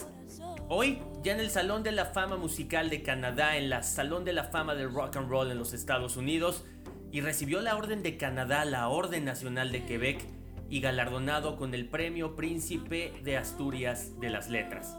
Hoy, 0.68 1.00
ya 1.24 1.34
en 1.34 1.40
el 1.40 1.50
Salón 1.50 1.84
de 1.84 1.92
la 1.92 2.06
Fama 2.06 2.36
Musical 2.36 2.90
de 2.90 3.04
Canadá, 3.04 3.56
en 3.58 3.70
la 3.70 3.84
Salón 3.84 4.26
de 4.26 4.34
la 4.34 4.46
Fama 4.46 4.76
del 4.76 4.92
Rock 4.92 5.18
and 5.18 5.30
Roll 5.30 5.52
en 5.52 5.60
los 5.60 5.74
Estados 5.74 6.18
Unidos, 6.18 6.66
y 7.12 7.22
recibió 7.22 7.62
la 7.62 7.78
Orden 7.78 8.04
de 8.04 8.18
Canadá, 8.18 8.66
la 8.66 8.90
Orden 8.90 9.24
Nacional 9.24 9.72
de 9.72 9.86
Quebec, 9.86 10.35
y 10.70 10.82
galardonado 10.82 11.58
con 11.58 11.74
el 11.74 11.88
Premio 11.88 12.36
Príncipe 12.36 13.14
de 13.24 13.38
Asturias 13.38 14.20
de 14.20 14.30
las 14.30 14.50
Letras. 14.50 14.98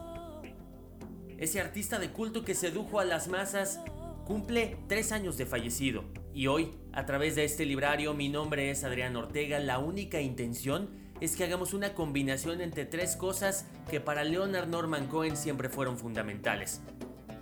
Ese 1.38 1.60
artista 1.60 1.98
de 1.98 2.10
culto 2.10 2.44
que 2.44 2.54
sedujo 2.54 3.00
a 3.00 3.04
las 3.04 3.28
masas 3.28 3.80
cumple 4.26 4.76
tres 4.88 5.12
años 5.12 5.36
de 5.36 5.46
fallecido 5.46 6.04
y 6.32 6.48
hoy, 6.48 6.72
a 6.92 7.06
través 7.06 7.34
de 7.34 7.44
este 7.44 7.64
librario, 7.64 8.12
mi 8.12 8.28
nombre 8.28 8.70
es 8.70 8.84
Adrián 8.84 9.16
Ortega, 9.16 9.58
la 9.58 9.78
única 9.78 10.20
intención 10.20 10.90
es 11.20 11.34
que 11.34 11.44
hagamos 11.44 11.72
una 11.72 11.94
combinación 11.94 12.60
entre 12.60 12.84
tres 12.84 13.16
cosas 13.16 13.66
que 13.90 14.00
para 14.00 14.24
Leonard 14.24 14.68
Norman 14.68 15.06
Cohen 15.06 15.36
siempre 15.36 15.68
fueron 15.68 15.96
fundamentales. 15.96 16.82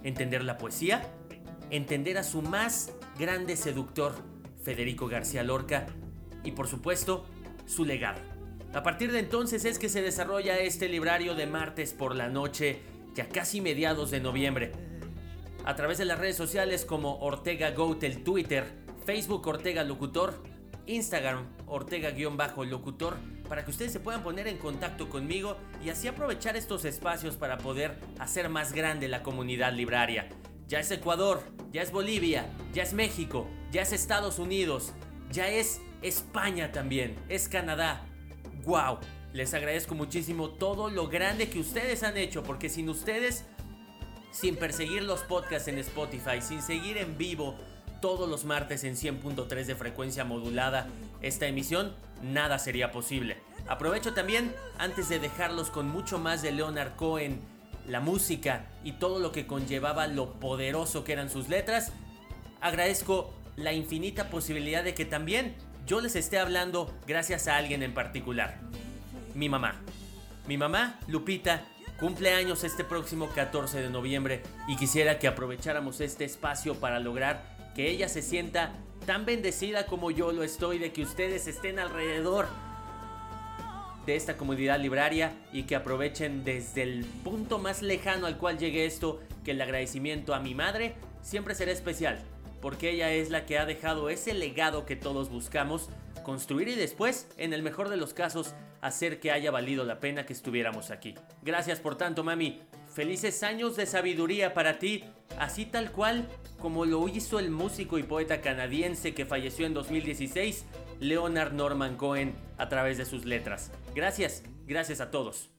Entender 0.05 0.45
la 0.45 0.59
poesía, 0.59 1.11
entender 1.71 2.19
a 2.19 2.23
su 2.23 2.43
más 2.43 2.93
grande 3.19 3.57
seductor, 3.57 4.15
Federico 4.63 5.09
García 5.09 5.43
Lorca, 5.43 5.87
y 6.45 6.53
por 6.53 6.69
supuesto, 6.69 7.27
su 7.67 7.85
legado. 7.85 8.21
A 8.73 8.83
partir 8.83 9.13
de 9.13 9.21
entonces 9.21 9.65
es 9.65 9.79
que 9.79 9.89
se 9.89 10.03
desarrolla 10.03 10.59
este 10.59 10.89
librario 10.89 11.35
de 11.35 11.47
martes 11.47 11.93
por 11.93 12.15
la 12.15 12.29
noche, 12.29 12.81
ya 13.15 13.29
casi 13.29 13.61
mediados 13.61 14.11
de 14.11 14.21
noviembre. 14.21 14.73
A 15.65 15.77
través 15.77 15.99
de 15.99 16.05
las 16.05 16.19
redes 16.19 16.37
sociales 16.37 16.85
como 16.85 17.19
Ortega 17.21 17.71
Goat 17.71 18.03
el 18.03 18.25
Twitter, 18.25 18.65
Facebook 19.05 19.47
Ortega 19.47 19.85
Locutor, 19.85 20.43
Instagram 20.87 21.47
Ortega-Locutor, 21.67 23.17
para 23.49 23.65
que 23.65 23.71
ustedes 23.71 23.93
se 23.93 24.01
puedan 24.01 24.23
poner 24.23 24.49
en 24.49 24.59
contacto 24.59 25.09
conmigo 25.09 25.57
y 25.85 25.91
así 25.91 26.09
aprovechar 26.09 26.57
estos 26.57 26.85
espacios 26.85 27.37
para 27.37 27.59
poder 27.59 27.99
hacer 28.19 28.49
más 28.49 28.73
grande 28.73 29.09
la 29.09 29.23
comunidad 29.23 29.73
libraria. 29.73 30.29
Ya 30.67 30.81
es 30.81 30.91
Ecuador, 30.91 31.43
ya 31.73 31.83
es 31.83 31.93
Bolivia, 31.93 32.47
ya 32.73 32.83
es 32.83 32.95
México, 32.95 33.47
ya 33.71 33.83
es 33.83 33.93
Estados 33.93 34.39
Unidos, 34.39 34.93
ya 35.31 35.49
es 35.49 35.81
España 36.05 36.71
también, 36.71 37.17
es 37.29 37.49
Canadá. 37.49 38.05
¡Wow! 38.65 38.99
Les 39.33 39.55
agradezco 39.55 39.95
muchísimo 39.95 40.51
todo 40.51 40.91
lo 40.91 41.09
grande 41.09 41.49
que 41.49 41.59
ustedes 41.59 42.03
han 42.03 42.19
hecho, 42.19 42.43
porque 42.43 42.69
sin 42.69 42.89
ustedes, 42.91 43.45
sin 44.31 44.57
perseguir 44.57 45.03
los 45.03 45.23
podcasts 45.23 45.67
en 45.69 45.79
Spotify, 45.79 46.41
sin 46.41 46.63
seguir 46.63 46.99
en 46.99 47.17
vivo 47.17 47.57
todos 48.01 48.29
los 48.29 48.45
martes 48.45 48.85
en 48.85 48.97
100.3 48.97 49.65
de 49.65 49.75
frecuencia 49.75 50.25
modulada 50.25 50.89
esta 51.23 51.47
emisión, 51.47 51.95
nada 52.23 52.59
sería 52.59 52.93
posible. 52.93 53.39
Aprovecho 53.67 54.13
también, 54.13 54.55
antes 54.77 55.09
de 55.09 55.19
dejarlos 55.19 55.71
con 55.71 55.89
mucho 55.89 56.19
más 56.19 56.43
de 56.43 56.53
Leonard 56.53 56.97
Cohen 56.97 57.41
la 57.89 58.01
música 58.01 58.67
y 58.83 58.93
todo 58.93 59.21
lo 59.21 59.33
que 59.33 59.47
conllevaba 59.47 60.07
lo 60.07 60.35
poderoso 60.35 61.03
que 61.03 61.15
eran 61.15 61.31
sus 61.31 61.49
letras, 61.49 61.93
agradezco 62.61 63.33
la 63.57 63.73
infinita 63.73 64.29
posibilidad 64.29 64.85
de 64.85 64.95
que 64.95 65.07
también 65.07 65.55
yo 65.87 66.01
les 66.01 66.17
esté 66.17 66.39
hablando 66.39 66.93
gracias 67.07 67.47
a 67.47 67.57
alguien 67.57 67.83
en 67.83 67.93
particular. 67.93 68.59
Mi 69.35 69.49
mamá. 69.49 69.81
Mi 70.47 70.57
mamá, 70.57 70.99
Lupita, 71.09 71.65
cumple 71.99 72.33
años 72.33 72.65
este 72.65 72.85
próximo 72.85 73.29
14 73.29 73.81
de 73.81 73.91
noviembre 73.91 74.43
y 74.67 74.77
quisiera 74.77 75.19
que 75.19 75.29
aprovecháramos 75.29 76.01
este 76.01 76.25
espacio 76.25 76.75
para 76.75 77.01
lograr 77.01 77.43
que 77.75 77.91
ella 77.91 78.09
se 78.09 78.23
sienta 78.23 78.73
tan 79.07 79.27
bendecida 79.27 79.87
como 79.87 80.11
yo 80.11 80.33
lo 80.33 80.43
estoy 80.43 80.79
de 80.79 80.93
que 80.93 81.03
ustedes 81.03 81.47
estén 81.47 81.79
alrededor 81.79 82.47
de 84.07 84.17
esta 84.17 84.37
comunidad 84.37 84.81
libraria 84.81 85.33
y 85.53 85.65
que 85.65 85.77
aprovechen 85.77 86.45
desde 86.45 86.83
el 86.83 87.05
punto 87.25 87.59
más 87.59 87.83
lejano 87.83 88.27
al 88.27 88.37
cual 88.37 88.59
llegue 88.59 88.87
esto 88.87 89.21
que 89.45 89.53
el 89.53 89.61
agradecimiento 89.61 90.35
a 90.35 90.41
mi 90.41 90.55
madre 90.55 90.95
siempre 91.23 91.55
será 91.55 91.73
especial 91.73 92.23
porque 92.65 92.89
ella 92.89 93.13
es 93.13 93.29
la 93.29 93.45
que 93.45 93.59
ha 93.59 93.67
dejado 93.67 94.09
ese 94.09 94.33
legado 94.33 94.87
que 94.87 94.97
todos 94.97 95.29
buscamos 95.29 95.91
construir 96.23 96.69
y 96.69 96.75
después, 96.75 97.29
en 97.37 97.53
el 97.53 97.63
mejor 97.63 97.91
de 97.91 97.99
los 97.99 98.15
casos, 98.15 98.55
hacer 98.81 99.21
que 99.21 99.31
haya 99.31 99.51
valido 99.51 99.85
la 99.85 100.01
pena 100.01 100.25
que 100.25 100.33
estuviéramos 100.33 100.91
aquí. 100.91 101.15
Gracias 101.43 101.79
por 101.79 101.99
tanto, 101.99 102.25
mami. 102.25 102.63
Felices 102.91 103.43
años 103.43 103.77
de 103.77 103.85
sabiduría 103.85 104.55
para 104.55 104.79
ti, 104.79 105.05
así 105.39 105.67
tal 105.67 105.93
cual 105.93 106.27
como 106.59 106.87
lo 106.87 107.07
hizo 107.07 107.39
el 107.39 107.51
músico 107.51 107.99
y 107.99 108.03
poeta 108.03 108.41
canadiense 108.41 109.13
que 109.13 109.27
falleció 109.27 109.67
en 109.67 109.75
2016, 109.75 110.65
Leonard 111.01 111.53
Norman 111.53 111.99
Cohen, 111.99 112.35
a 112.57 112.71
través 112.71 112.97
de 112.97 113.05
sus 113.05 113.27
letras. 113.27 113.73
Gracias, 113.95 114.43
gracias 114.67 115.03
a 115.03 115.11
todos. 115.11 115.51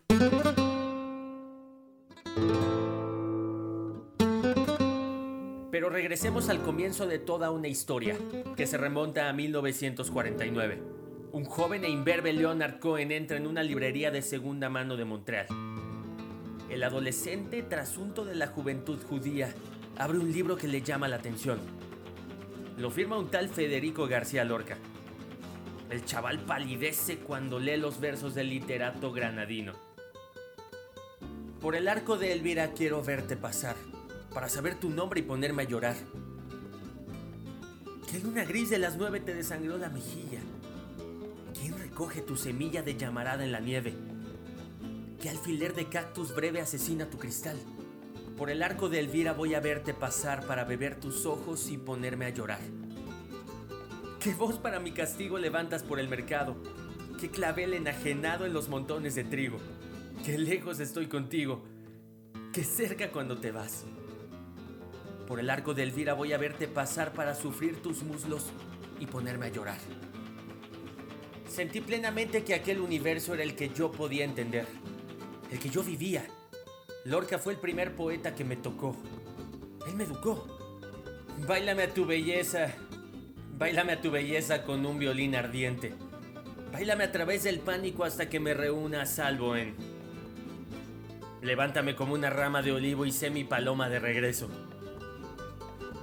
Pero 5.76 5.90
regresemos 5.90 6.48
al 6.48 6.62
comienzo 6.62 7.06
de 7.06 7.20
toda 7.20 7.52
una 7.52 7.68
historia, 7.68 8.18
que 8.56 8.66
se 8.66 8.78
remonta 8.78 9.28
a 9.28 9.34
1949. 9.34 10.82
Un 11.34 11.44
joven 11.44 11.84
e 11.84 11.90
imberbe 11.90 12.32
Leonard 12.32 12.80
Cohen 12.80 13.12
entra 13.12 13.36
en 13.36 13.46
una 13.46 13.62
librería 13.62 14.10
de 14.10 14.22
segunda 14.22 14.70
mano 14.70 14.96
de 14.96 15.04
Montreal. 15.04 15.48
El 16.70 16.82
adolescente 16.82 17.62
trasunto 17.62 18.24
de 18.24 18.36
la 18.36 18.48
juventud 18.48 18.98
judía 19.04 19.54
abre 19.98 20.18
un 20.18 20.32
libro 20.32 20.56
que 20.56 20.70
le 20.70 20.82
llama 20.82 21.10
la 21.10 21.18
atención. 21.18 21.60
Lo 22.78 22.90
firma 22.90 23.20
un 23.20 23.30
tal 23.30 23.50
Federico 23.50 24.08
García 24.08 24.46
Lorca. 24.46 24.78
El 25.90 26.06
chaval 26.06 26.40
palidece 26.40 27.18
cuando 27.18 27.60
lee 27.60 27.76
los 27.76 28.00
versos 28.00 28.34
del 28.34 28.48
literato 28.48 29.12
granadino. 29.12 29.74
Por 31.60 31.76
el 31.76 31.90
arco 31.90 32.18
de 32.18 32.32
Elvira 32.32 32.72
quiero 32.72 33.04
verte 33.04 33.36
pasar 33.36 33.76
para 34.36 34.50
saber 34.50 34.76
tu 34.76 34.90
nombre 34.90 35.22
y 35.22 35.24
ponerme 35.24 35.64
a 35.64 35.66
llorar. 35.66 35.96
¿Qué 38.12 38.20
luna 38.20 38.44
gris 38.44 38.70
de 38.70 38.78
las 38.78 38.98
nueve 38.98 39.22
te 39.22 39.34
desangró 39.34 39.78
la 39.78 39.88
mejilla? 39.88 40.42
¿Quién 41.58 41.80
recoge 41.80 42.22
tu 42.22 42.36
semilla 42.36 42.84
de 42.84 42.98
llamarada 42.98 43.46
en 43.46 43.54
la 43.54 43.62
nieve? 43.62 43.94
¿Qué 45.22 45.30
alfiler 45.30 45.74
de 45.74 45.88
cactus 45.88 46.36
breve 46.36 46.60
asesina 46.60 47.10
tu 47.10 47.18
cristal? 47.18 47.58
Por 48.38 48.50
el 48.50 48.62
arco 48.62 48.90
de 48.90 49.00
Elvira 49.00 49.32
voy 49.32 49.56
a 49.56 49.62
verte 49.62 49.94
pasar 49.94 50.46
para 50.46 50.66
beber 50.66 51.00
tus 51.00 51.26
ojos 51.26 51.72
y 51.72 51.78
ponerme 51.78 52.26
a 52.26 52.30
llorar. 52.30 52.60
¿Qué 54.20 54.34
voz 54.34 54.60
para 54.60 54.82
mi 54.82 54.92
castigo 54.92 55.40
levantas 55.40 55.82
por 55.82 55.98
el 55.98 56.10
mercado? 56.10 56.58
¿Qué 57.22 57.30
clavel 57.30 57.74
enajenado 57.74 58.46
en 58.46 58.52
los 58.52 58.68
montones 58.68 59.16
de 59.16 59.24
trigo? 59.24 59.60
Qué 60.26 60.38
lejos 60.38 60.82
estoy 60.82 61.08
contigo, 61.08 61.64
qué 62.52 62.66
cerca 62.66 63.12
cuando 63.14 63.38
te 63.38 63.52
vas. 63.52 63.86
Por 65.28 65.40
el 65.40 65.50
arco 65.50 65.74
de 65.74 65.84
Elvira 65.84 66.14
voy 66.14 66.34
a 66.34 66.38
verte 66.38 66.68
pasar 66.68 67.14
para 67.14 67.34
sufrir 67.34 67.82
tus 67.82 68.04
muslos 68.04 68.52
y 69.00 69.08
ponerme 69.08 69.48
a 69.48 69.50
llorar. 69.50 69.80
Sentí 71.48 71.82
plenamente 71.82 72.44
que 72.44 72.54
aquel 72.54 72.80
universo 72.80 73.34
era 73.34 73.44
el 73.44 73.56
que 73.56 73.70
yo 73.70 73.92
podía 73.92 74.24
entender, 74.24 74.68
el 75.52 75.60
que 75.60 75.70
yo 75.70 75.84
vivía. 75.84 76.26
Lorca 77.06 77.40
fue 77.40 77.54
el 77.54 77.60
primer 77.60 77.96
poeta 77.96 78.36
que 78.36 78.44
me 78.44 78.56
tocó. 78.56 78.96
Él 79.88 79.96
me 79.96 80.04
educó. 80.04 80.48
Báilame 81.48 81.84
a 81.84 81.94
tu 81.94 82.06
belleza, 82.06 82.74
báilame 83.58 83.94
a 83.94 84.02
tu 84.02 84.12
belleza 84.12 84.64
con 84.64 84.86
un 84.86 85.00
violín 85.00 85.36
ardiente. 85.36 85.94
Báilame 86.72 87.06
a 87.06 87.12
través 87.12 87.44
del 87.44 87.60
pánico 87.60 88.04
hasta 88.04 88.30
que 88.30 88.40
me 88.40 88.54
reúna 88.54 89.04
a 89.04 89.06
salvo 89.06 89.56
en... 89.56 89.76
Levántame 91.42 91.96
como 91.96 92.14
una 92.16 92.30
rama 92.30 92.62
de 92.62 92.72
olivo 92.74 93.06
y 93.06 93.12
sé 93.12 93.30
mi 93.30 93.44
paloma 93.44 93.88
de 93.88 94.00
regreso. 94.00 94.50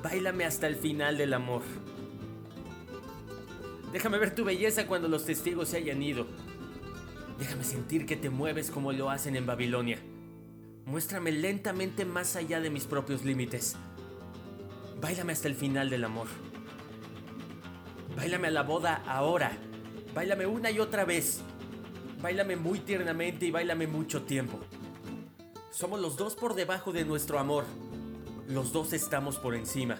Báilame 0.02 0.44
hasta 0.44 0.66
el 0.66 0.76
final 0.76 1.16
del 1.16 1.32
amor. 1.32 1.62
Déjame 3.92 4.18
ver 4.18 4.34
tu 4.34 4.44
belleza 4.44 4.86
cuando 4.86 5.06
los 5.06 5.24
testigos 5.24 5.68
se 5.68 5.76
hayan 5.76 6.02
ido. 6.02 6.26
Déjame 7.38 7.62
sentir 7.62 8.06
que 8.06 8.16
te 8.16 8.30
mueves 8.30 8.70
como 8.70 8.92
lo 8.92 9.10
hacen 9.10 9.36
en 9.36 9.46
Babilonia. 9.46 9.98
Muéstrame 10.86 11.30
lentamente 11.30 12.04
más 12.04 12.34
allá 12.34 12.60
de 12.60 12.70
mis 12.70 12.84
propios 12.84 13.24
límites. 13.24 13.76
Báilame 15.00 15.32
hasta 15.32 15.48
el 15.48 15.54
final 15.54 15.88
del 15.90 16.04
amor. 16.04 16.26
Báilame 18.16 18.48
a 18.48 18.52
la 18.52 18.62
boda 18.62 19.02
ahora. 19.06 19.52
Báilame 20.14 20.46
una 20.46 20.70
y 20.70 20.80
otra 20.80 21.04
vez. 21.04 21.42
Báilame 22.20 22.56
muy 22.56 22.80
tiernamente 22.80 23.46
y 23.46 23.50
báilame 23.50 23.86
mucho 23.86 24.22
tiempo. 24.22 24.58
Somos 25.70 26.00
los 26.00 26.16
dos 26.16 26.34
por 26.34 26.54
debajo 26.54 26.92
de 26.92 27.04
nuestro 27.04 27.38
amor. 27.38 27.64
Los 28.52 28.70
dos 28.70 28.92
estamos 28.92 29.38
por 29.38 29.54
encima. 29.54 29.98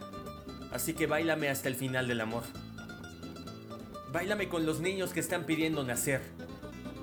Así 0.73 0.93
que 0.93 1.07
bailame 1.07 1.49
hasta 1.49 1.69
el 1.69 1.75
final 1.75 2.07
del 2.07 2.21
amor. 2.21 2.43
Bailame 4.13 4.51
con 4.51 4.67
los 4.67 4.81
niños 4.81 5.15
que 5.15 5.21
están 5.21 5.47
pidiendo 5.47 5.85
nacer. 5.85 6.21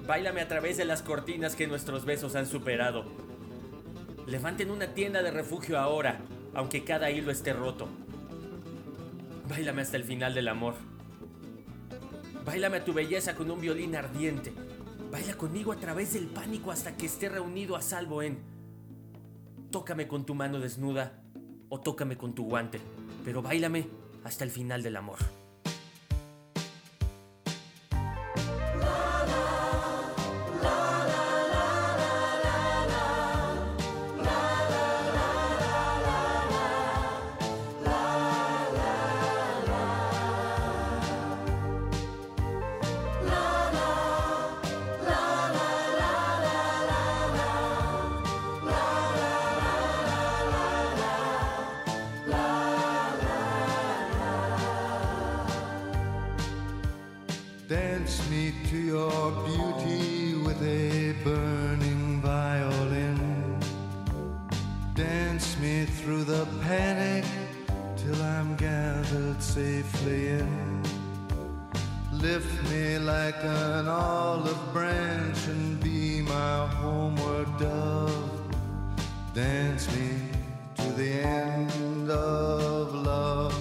Bailame 0.06 0.42
a 0.42 0.48
través 0.48 0.78
de 0.78 0.86
las 0.86 1.02
cortinas 1.02 1.56
que 1.56 1.66
nuestros 1.66 2.06
besos 2.06 2.36
han 2.36 2.46
superado. 2.46 3.04
Levanten 4.28 4.70
una 4.70 4.94
tienda 4.94 5.24
de 5.24 5.32
refugio 5.32 5.80
ahora, 5.80 6.20
aunque 6.54 6.84
cada 6.84 7.10
hilo 7.10 7.32
esté 7.32 7.52
roto. 7.52 7.88
Bailame 9.50 9.82
hasta 9.82 9.98
el 9.98 10.04
final 10.04 10.36
del 10.36 10.50
amor. 10.50 10.76
Bailame 12.46 12.78
a 12.78 12.86
tu 12.86 12.94
belleza 12.94 13.34
con 13.34 13.50
un 13.50 13.60
violín 13.60 13.96
ardiente. 13.96 14.54
Baila 15.12 15.34
conmigo 15.34 15.72
a 15.72 15.78
través 15.78 16.14
del 16.14 16.28
pánico 16.28 16.70
hasta 16.70 16.96
que 16.96 17.08
esté 17.08 17.28
reunido 17.28 17.76
a 17.76 17.82
salvo 17.82 18.22
en... 18.22 18.38
Tócame 19.72 20.08
con 20.08 20.28
tu 20.28 20.36
mano 20.36 20.60
desnuda 20.60 21.19
o 21.70 21.80
tócame 21.80 22.18
con 22.18 22.34
tu 22.34 22.46
guante, 22.46 22.80
pero 23.24 23.42
bailame 23.42 23.88
hasta 24.24 24.44
el 24.44 24.52
final 24.52 24.84
del 24.84 24.98
amor. 24.98 25.39
Panic 66.62 67.26
till 67.98 68.22
I'm 68.22 68.56
gathered 68.56 69.42
safely 69.42 70.30
in. 70.30 70.84
Lift 72.12 72.70
me 72.70 72.98
like 73.00 73.42
an 73.44 73.88
olive 73.88 74.74
branch 74.74 75.48
and 75.48 75.82
be 75.82 76.22
my 76.22 76.68
homeward 76.68 77.48
dove. 77.58 78.42
Dance 79.34 79.88
me 79.96 80.10
to 80.76 80.92
the 80.94 81.12
end 81.22 82.10
of 82.10 82.94
love. 82.94 83.56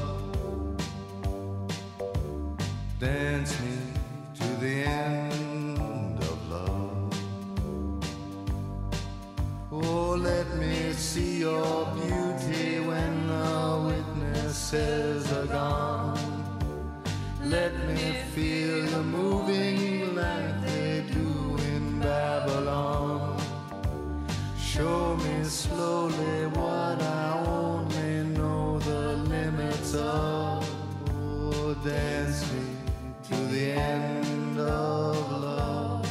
Dance 2.99 3.61
me 3.61 3.77
to 4.41 4.47
the 4.61 4.83
end 4.85 6.19
of 6.19 6.51
love. 6.51 7.15
Oh, 9.71 10.17
let 10.19 10.49
me 10.57 10.93
see 10.93 11.41
your 11.41 11.88
pieces 14.71 15.33
are 15.33 15.47
gone. 15.47 16.19
Let 17.43 17.73
me 17.87 18.13
feel 18.35 18.85
you 18.85 19.03
moving 19.03 20.15
like 20.15 20.61
they 20.63 21.05
do 21.11 21.57
in 21.73 22.01
Babylon. 22.01 23.41
Show 24.61 25.17
me 25.17 25.45
slowly 25.45 26.47
what 26.53 27.01
I 27.01 27.45
only 27.47 28.25
know 28.37 28.79
the 28.81 29.17
limits 29.35 29.95
of. 29.95 30.69
Oh, 31.15 31.75
dance 31.83 32.53
me 32.53 32.65
to 33.29 33.37
the 33.47 33.73
end 33.73 34.59
of 34.61 35.31
love. 35.31 36.07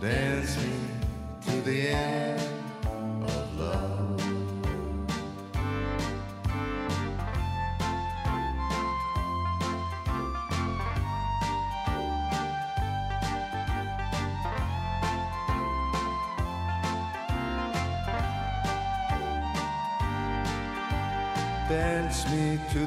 Dance 0.00 0.56
me 0.56 0.72
to 1.46 1.60
the 1.62 1.88
end. 1.90 2.29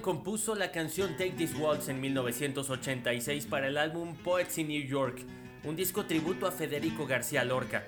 Compuso 0.00 0.54
la 0.54 0.72
canción 0.72 1.16
Take 1.16 1.32
This 1.32 1.54
Waltz 1.54 1.88
en 1.88 2.00
1986 2.00 3.46
para 3.46 3.68
el 3.68 3.76
álbum 3.76 4.16
Poets 4.16 4.58
in 4.58 4.68
New 4.68 4.82
York, 4.86 5.18
un 5.64 5.76
disco 5.76 6.06
tributo 6.06 6.46
a 6.46 6.52
Federico 6.52 7.06
García 7.06 7.44
Lorca. 7.44 7.84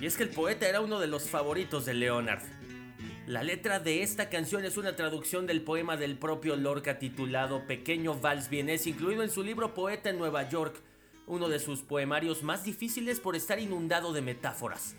Y 0.00 0.06
es 0.06 0.16
que 0.16 0.22
el 0.22 0.28
poeta 0.30 0.68
era 0.68 0.80
uno 0.80 1.00
de 1.00 1.06
los 1.06 1.28
favoritos 1.28 1.84
de 1.84 1.94
Leonard. 1.94 2.42
La 3.26 3.42
letra 3.42 3.80
de 3.80 4.02
esta 4.02 4.28
canción 4.28 4.64
es 4.64 4.76
una 4.76 4.94
traducción 4.94 5.46
del 5.46 5.62
poema 5.62 5.96
del 5.96 6.16
propio 6.16 6.56
Lorca 6.56 6.98
titulado 6.98 7.66
Pequeño 7.66 8.14
Vals 8.14 8.48
Vienés, 8.48 8.86
incluido 8.86 9.22
en 9.22 9.30
su 9.30 9.42
libro 9.42 9.74
Poeta 9.74 10.10
en 10.10 10.18
Nueva 10.18 10.48
York, 10.48 10.80
uno 11.26 11.48
de 11.48 11.58
sus 11.58 11.80
poemarios 11.80 12.42
más 12.42 12.64
difíciles 12.64 13.20
por 13.20 13.34
estar 13.34 13.58
inundado 13.58 14.12
de 14.12 14.22
metáforas. 14.22 14.94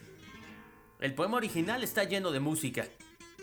El 1.00 1.14
poema 1.14 1.38
original 1.38 1.84
está 1.84 2.04
lleno 2.04 2.32
de 2.32 2.40
música. 2.40 2.88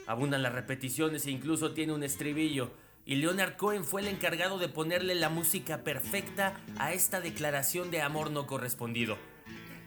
Abundan 0.06 0.42
las 0.42 0.52
repeticiones 0.52 1.26
e 1.26 1.30
incluso 1.30 1.72
tiene 1.72 1.92
un 1.92 2.02
estribillo. 2.02 2.72
Y 3.04 3.16
Leonard 3.16 3.56
Cohen 3.56 3.84
fue 3.84 4.00
el 4.00 4.08
encargado 4.08 4.58
de 4.58 4.68
ponerle 4.68 5.14
la 5.14 5.28
música 5.28 5.82
perfecta 5.82 6.60
a 6.78 6.92
esta 6.92 7.20
declaración 7.20 7.90
de 7.90 8.00
amor 8.00 8.30
no 8.30 8.46
correspondido. 8.46 9.16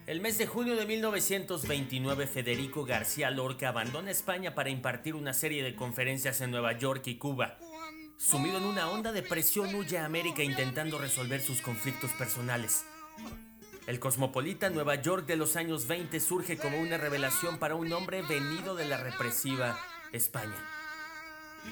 El 0.06 0.22
mes 0.22 0.38
de 0.38 0.46
junio 0.46 0.76
de 0.76 0.86
1929, 0.86 2.28
Federico 2.28 2.86
García 2.86 3.32
Lorca 3.32 3.70
abandona 3.70 4.12
España 4.12 4.54
para 4.54 4.70
impartir 4.70 5.16
una 5.16 5.34
serie 5.34 5.64
de 5.64 5.76
conferencias 5.76 6.42
en 6.42 6.52
Nueva 6.52 6.78
York 6.78 7.08
y 7.08 7.16
Cuba. 7.16 7.58
Sumido 8.18 8.58
en 8.58 8.66
una 8.66 8.90
honda 8.90 9.12
depresión, 9.12 9.74
huye 9.74 9.98
a 9.98 10.06
América 10.06 10.44
intentando 10.44 11.00
resolver 11.00 11.42
sus 11.42 11.62
conflictos 11.62 12.12
personales. 12.12 12.86
El 13.88 14.00
cosmopolita 14.00 14.70
Nueva 14.70 14.96
York 14.96 15.26
de 15.26 15.38
los 15.38 15.56
años 15.56 15.88
20 15.88 16.20
surge 16.20 16.58
como 16.58 16.80
una 16.80 16.98
revelación 16.98 17.58
para 17.58 17.76
un 17.76 17.92
hombre 17.92 18.22
venido 18.22 18.76
de 18.76 18.86
la 18.86 18.98
represiva 18.98 19.78
España. 20.12 20.56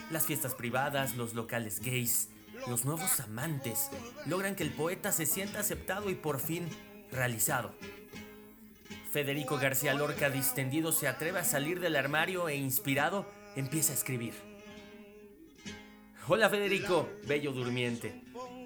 Las 0.09 0.25
fiestas 0.25 0.55
privadas, 0.55 1.15
los 1.15 1.33
locales 1.33 1.79
gays, 1.79 2.29
los 2.67 2.85
nuevos 2.85 3.19
amantes 3.19 3.89
logran 4.25 4.55
que 4.55 4.63
el 4.63 4.71
poeta 4.71 5.11
se 5.11 5.25
sienta 5.25 5.59
aceptado 5.59 6.09
y 6.09 6.15
por 6.15 6.39
fin 6.39 6.67
realizado. 7.11 7.73
Federico 9.11 9.57
García 9.57 9.93
Lorca, 9.93 10.29
distendido, 10.29 10.91
se 10.91 11.07
atreve 11.07 11.39
a 11.39 11.43
salir 11.43 11.79
del 11.79 11.95
armario 11.95 12.49
e 12.49 12.55
inspirado 12.55 13.27
empieza 13.55 13.91
a 13.91 13.95
escribir. 13.95 14.33
Hola 16.27 16.49
Federico, 16.49 17.09
bello 17.27 17.51
durmiente. 17.51 18.21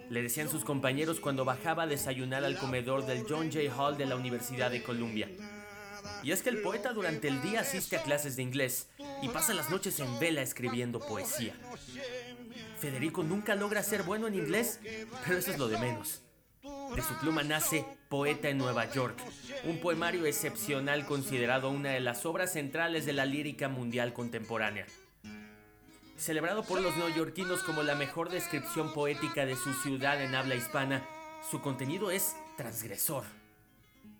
Le 0.09 0.21
decían 0.21 0.49
sus 0.49 0.63
compañeros 0.63 1.19
cuando 1.19 1.43
bajaba 1.43 1.83
a 1.83 1.87
desayunar 1.87 2.45
al 2.45 2.57
comedor 2.57 3.05
del 3.05 3.25
John 3.27 3.51
Jay 3.51 3.67
Hall 3.67 3.97
de 3.97 4.05
la 4.05 4.15
Universidad 4.15 4.71
de 4.71 4.83
Columbia. 4.83 5.29
Y 6.23 6.31
es 6.31 6.41
que 6.41 6.49
el 6.49 6.61
poeta 6.61 6.93
durante 6.93 7.27
el 7.27 7.41
día 7.41 7.61
asiste 7.61 7.97
a 7.97 8.03
clases 8.03 8.35
de 8.35 8.43
inglés 8.43 8.87
y 9.21 9.29
pasa 9.29 9.53
las 9.53 9.69
noches 9.69 9.99
en 9.99 10.19
vela 10.19 10.41
escribiendo 10.41 10.99
poesía. 10.99 11.55
Federico 12.79 13.23
nunca 13.23 13.55
logra 13.55 13.81
ser 13.83 14.03
bueno 14.03 14.27
en 14.27 14.35
inglés, 14.35 14.79
pero 15.25 15.37
eso 15.37 15.51
es 15.51 15.57
lo 15.57 15.67
de 15.67 15.77
menos. 15.79 16.21
De 16.95 17.01
su 17.01 17.13
pluma 17.15 17.43
nace 17.43 17.85
Poeta 18.09 18.49
en 18.49 18.57
Nueva 18.57 18.91
York, 18.91 19.17
un 19.65 19.79
poemario 19.79 20.25
excepcional 20.25 21.05
considerado 21.05 21.69
una 21.69 21.89
de 21.89 21.99
las 21.99 22.25
obras 22.25 22.53
centrales 22.53 23.05
de 23.05 23.13
la 23.13 23.25
lírica 23.25 23.67
mundial 23.67 24.13
contemporánea. 24.13 24.85
Celebrado 26.17 26.63
por 26.63 26.81
los 26.81 26.95
neoyorquinos 26.97 27.61
como 27.63 27.83
la 27.83 27.95
mejor 27.95 28.29
descripción 28.29 28.93
poética 28.93 29.45
de 29.45 29.55
su 29.55 29.73
ciudad 29.73 30.21
en 30.21 30.33
habla 30.33 30.55
hispana, 30.55 31.07
su 31.51 31.61
contenido 31.61 32.09
es 32.09 32.35
transgresor. 32.57 33.23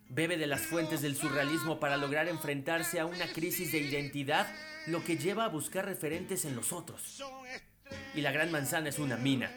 Bebe 0.09 0.37
de 0.37 0.47
las 0.47 0.61
fuentes 0.61 1.01
del 1.01 1.15
surrealismo 1.15 1.79
para 1.79 1.97
lograr 1.97 2.27
enfrentarse 2.27 2.99
a 2.99 3.05
una 3.05 3.27
crisis 3.27 3.71
de 3.71 3.79
identidad, 3.79 4.47
lo 4.87 5.03
que 5.03 5.17
lleva 5.17 5.45
a 5.45 5.49
buscar 5.49 5.85
referentes 5.85 6.45
en 6.45 6.55
los 6.55 6.71
otros. 6.71 7.21
Y 8.15 8.21
la 8.21 8.31
Gran 8.31 8.51
Manzana 8.51 8.89
es 8.89 8.99
una 8.99 9.17
mina. 9.17 9.51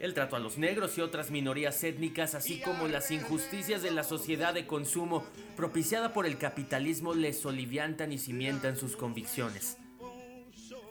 El 0.00 0.12
trato 0.12 0.36
a 0.36 0.40
los 0.40 0.58
negros 0.58 0.98
y 0.98 1.00
otras 1.00 1.30
minorías 1.30 1.82
étnicas, 1.82 2.34
así 2.34 2.60
como 2.60 2.88
las 2.88 3.10
injusticias 3.10 3.82
de 3.82 3.90
la 3.90 4.04
sociedad 4.04 4.52
de 4.52 4.66
consumo 4.66 5.24
propiciada 5.56 6.12
por 6.12 6.26
el 6.26 6.36
capitalismo, 6.36 7.14
les 7.14 7.38
soliviantan 7.38 8.12
y 8.12 8.18
cimientan 8.18 8.76
sus 8.76 8.96
convicciones. 8.96 9.78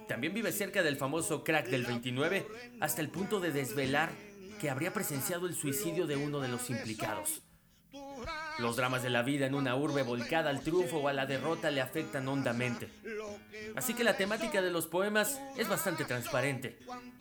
También 0.08 0.34
vive 0.34 0.52
cerca 0.52 0.84
del 0.84 0.98
famoso 0.98 1.44
crack 1.44 1.68
del 1.68 1.86
29, 1.86 2.48
hasta 2.80 3.02
el 3.02 3.10
punto 3.10 3.40
de 3.40 3.52
desvelar 3.52 4.12
que 4.60 4.70
habría 4.70 4.94
presenciado 4.94 5.48
el 5.48 5.56
suicidio 5.56 6.08
de 6.08 6.16
uno 6.16 6.40
de 6.40 6.48
los 6.48 6.70
implicados. 6.70 7.45
Los 8.58 8.78
dramas 8.78 9.04
de 9.04 9.10
la 9.10 9.22
vida 9.22 9.46
en 9.46 9.54
una 9.54 9.76
urbe 9.76 10.04
volcada 10.04 10.50
al 10.50 10.62
triunfo 10.62 10.98
o 10.98 11.08
a 11.10 11.14
la 11.14 11.26
derrota 11.26 11.72
le 11.72 11.82
afectan 11.82 12.28
hondamente. 12.28 12.90
Así 13.76 13.94
que 13.94 14.06
la 14.06 14.16
temática 14.16 14.62
de 14.62 14.72
los 14.72 14.88
poemas 14.88 15.42
es 15.58 15.68
bastante 15.68 16.06
transparente. 16.06 16.78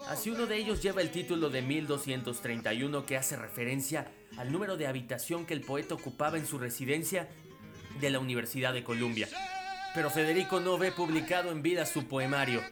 Así 0.08 0.30
uno 0.30 0.46
de 0.46 0.56
ellos 0.56 0.80
lleva 0.80 1.02
el 1.02 1.10
título 1.10 1.50
de 1.50 1.62
1231 1.62 3.04
que 3.04 3.16
hace 3.16 3.36
referencia 3.36 4.06
al 4.36 4.52
número 4.52 4.76
de 4.76 4.86
habitación 4.86 5.44
que 5.44 5.54
el 5.54 5.62
poeta 5.62 5.94
ocupaba 5.94 6.38
en 6.38 6.46
su 6.46 6.58
residencia 6.58 7.28
de 8.00 8.10
la 8.10 8.20
Universidad 8.20 8.72
de 8.72 8.84
Columbia. 8.84 9.28
Pero 9.94 10.10
Federico 10.10 10.60
no 10.60 10.78
ve 10.78 10.92
publicado 10.92 11.50
en 11.50 11.62
vida 11.62 11.86
su 11.86 12.06
poemario, 12.06 12.62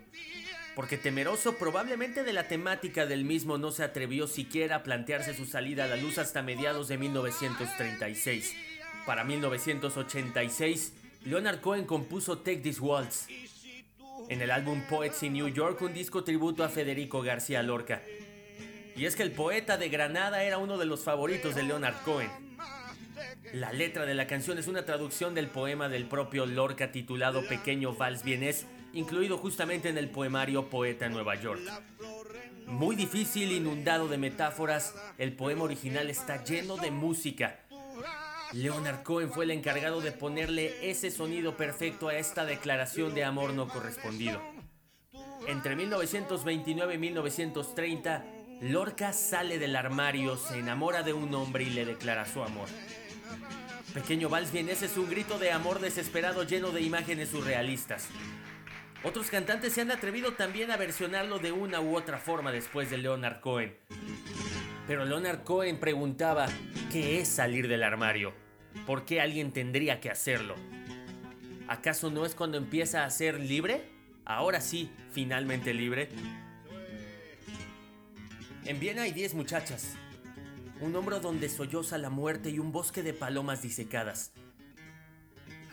porque 0.74 0.96
temeroso 0.96 1.56
probablemente 1.56 2.24
de 2.24 2.32
la 2.32 2.48
temática 2.48 3.06
del 3.06 3.24
mismo 3.24 3.58
no 3.58 3.70
se 3.70 3.84
atrevió 3.84 4.26
siquiera 4.26 4.76
a 4.76 4.82
plantearse 4.82 5.34
su 5.34 5.44
salida 5.44 5.84
a 5.84 5.88
la 5.88 5.96
luz 5.96 6.18
hasta 6.18 6.42
mediados 6.42 6.88
de 6.88 6.98
1936. 6.98 8.54
Para 9.04 9.24
1986, 9.24 10.94
Leonard 11.24 11.60
Cohen 11.60 11.84
compuso 11.84 12.38
Take 12.38 12.58
This 12.58 12.80
Waltz. 12.80 13.26
En 14.28 14.40
el 14.40 14.50
álbum 14.50 14.82
Poets 14.88 15.22
in 15.24 15.34
New 15.34 15.48
York, 15.48 15.82
un 15.82 15.92
disco 15.92 16.24
tributo 16.24 16.64
a 16.64 16.68
Federico 16.68 17.22
García 17.22 17.62
Lorca. 17.62 18.02
Y 18.96 19.06
es 19.06 19.16
que 19.16 19.22
el 19.22 19.32
poeta 19.32 19.76
de 19.76 19.88
Granada 19.88 20.44
era 20.44 20.58
uno 20.58 20.78
de 20.78 20.86
los 20.86 21.02
favoritos 21.02 21.54
de 21.54 21.64
Leonard 21.64 22.02
Cohen. 22.04 22.30
La 23.52 23.72
letra 23.72 24.06
de 24.06 24.14
la 24.14 24.26
canción 24.26 24.58
es 24.58 24.68
una 24.68 24.84
traducción 24.84 25.34
del 25.34 25.48
poema 25.48 25.88
del 25.88 26.06
propio 26.06 26.46
Lorca 26.46 26.92
titulado 26.92 27.46
Pequeño 27.46 27.94
Vals 27.94 28.22
Vienés, 28.22 28.66
incluido 28.92 29.38
justamente 29.38 29.88
en 29.88 29.98
el 29.98 30.10
poemario 30.10 30.68
Poeta 30.68 31.06
en 31.06 31.12
Nueva 31.12 31.34
York. 31.36 31.60
Muy 32.66 32.96
difícil, 32.96 33.52
inundado 33.52 34.08
de 34.08 34.18
metáforas, 34.18 34.94
el 35.18 35.34
poema 35.34 35.64
original 35.64 36.08
está 36.10 36.42
lleno 36.44 36.76
de 36.76 36.90
música. 36.90 37.60
Leonard 38.52 39.02
Cohen 39.02 39.30
fue 39.32 39.44
el 39.44 39.50
encargado 39.50 40.00
de 40.00 40.12
ponerle 40.12 40.90
ese 40.90 41.10
sonido 41.10 41.56
perfecto 41.56 42.08
a 42.08 42.14
esta 42.16 42.44
declaración 42.44 43.14
de 43.14 43.24
amor 43.24 43.54
no 43.54 43.68
correspondido. 43.68 44.40
Entre 45.48 45.74
1929 45.74 46.94
y 46.94 46.98
1930, 46.98 48.24
Lorca 48.60 49.12
sale 49.12 49.58
del 49.58 49.74
armario, 49.74 50.36
se 50.36 50.58
enamora 50.58 51.02
de 51.02 51.12
un 51.12 51.34
hombre 51.34 51.64
y 51.64 51.70
le 51.70 51.84
declara 51.84 52.26
su 52.26 52.42
amor. 52.42 52.68
Pequeño 53.92 54.28
Vals 54.28 54.52
Vienes 54.52 54.82
es 54.82 54.96
un 54.96 55.10
grito 55.10 55.38
de 55.38 55.50
amor 55.50 55.80
desesperado 55.80 56.44
lleno 56.44 56.70
de 56.70 56.82
imágenes 56.82 57.30
surrealistas. 57.30 58.08
Otros 59.04 59.30
cantantes 59.30 59.72
se 59.72 59.80
han 59.80 59.90
atrevido 59.90 60.34
también 60.34 60.70
a 60.70 60.76
versionarlo 60.76 61.40
de 61.40 61.50
una 61.50 61.80
u 61.80 61.96
otra 61.96 62.18
forma 62.18 62.52
después 62.52 62.88
de 62.88 62.98
Leonard 62.98 63.40
Cohen. 63.40 63.76
Pero 64.86 65.04
Leonard 65.04 65.42
Cohen 65.42 65.80
preguntaba, 65.80 66.46
¿qué 66.92 67.18
es 67.18 67.26
salir 67.26 67.66
del 67.66 67.82
armario? 67.82 68.32
¿Por 68.86 69.04
qué 69.04 69.20
alguien 69.20 69.52
tendría 69.52 70.00
que 70.00 70.08
hacerlo? 70.08 70.54
¿Acaso 71.66 72.10
no 72.10 72.24
es 72.24 72.36
cuando 72.36 72.58
empieza 72.58 73.04
a 73.04 73.10
ser 73.10 73.40
libre? 73.40 73.82
Ahora 74.24 74.60
sí, 74.60 74.92
finalmente 75.10 75.74
libre. 75.74 76.08
En 78.64 78.78
Viena 78.78 79.02
hay 79.02 79.10
10 79.10 79.34
muchachas, 79.34 79.96
un 80.80 80.94
hombro 80.94 81.18
donde 81.18 81.48
solloza 81.48 81.98
la 81.98 82.10
muerte 82.10 82.50
y 82.50 82.60
un 82.60 82.70
bosque 82.70 83.02
de 83.02 83.14
palomas 83.14 83.62
disecadas. 83.62 84.32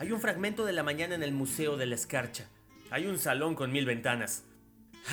Hay 0.00 0.10
un 0.10 0.20
fragmento 0.20 0.64
de 0.64 0.72
la 0.72 0.82
mañana 0.82 1.14
en 1.14 1.22
el 1.22 1.32
Museo 1.32 1.76
de 1.76 1.86
la 1.86 1.94
Escarcha. 1.94 2.48
Hay 2.90 3.06
un 3.06 3.18
salón 3.18 3.54
con 3.54 3.70
mil 3.70 3.86
ventanas. 3.86 4.42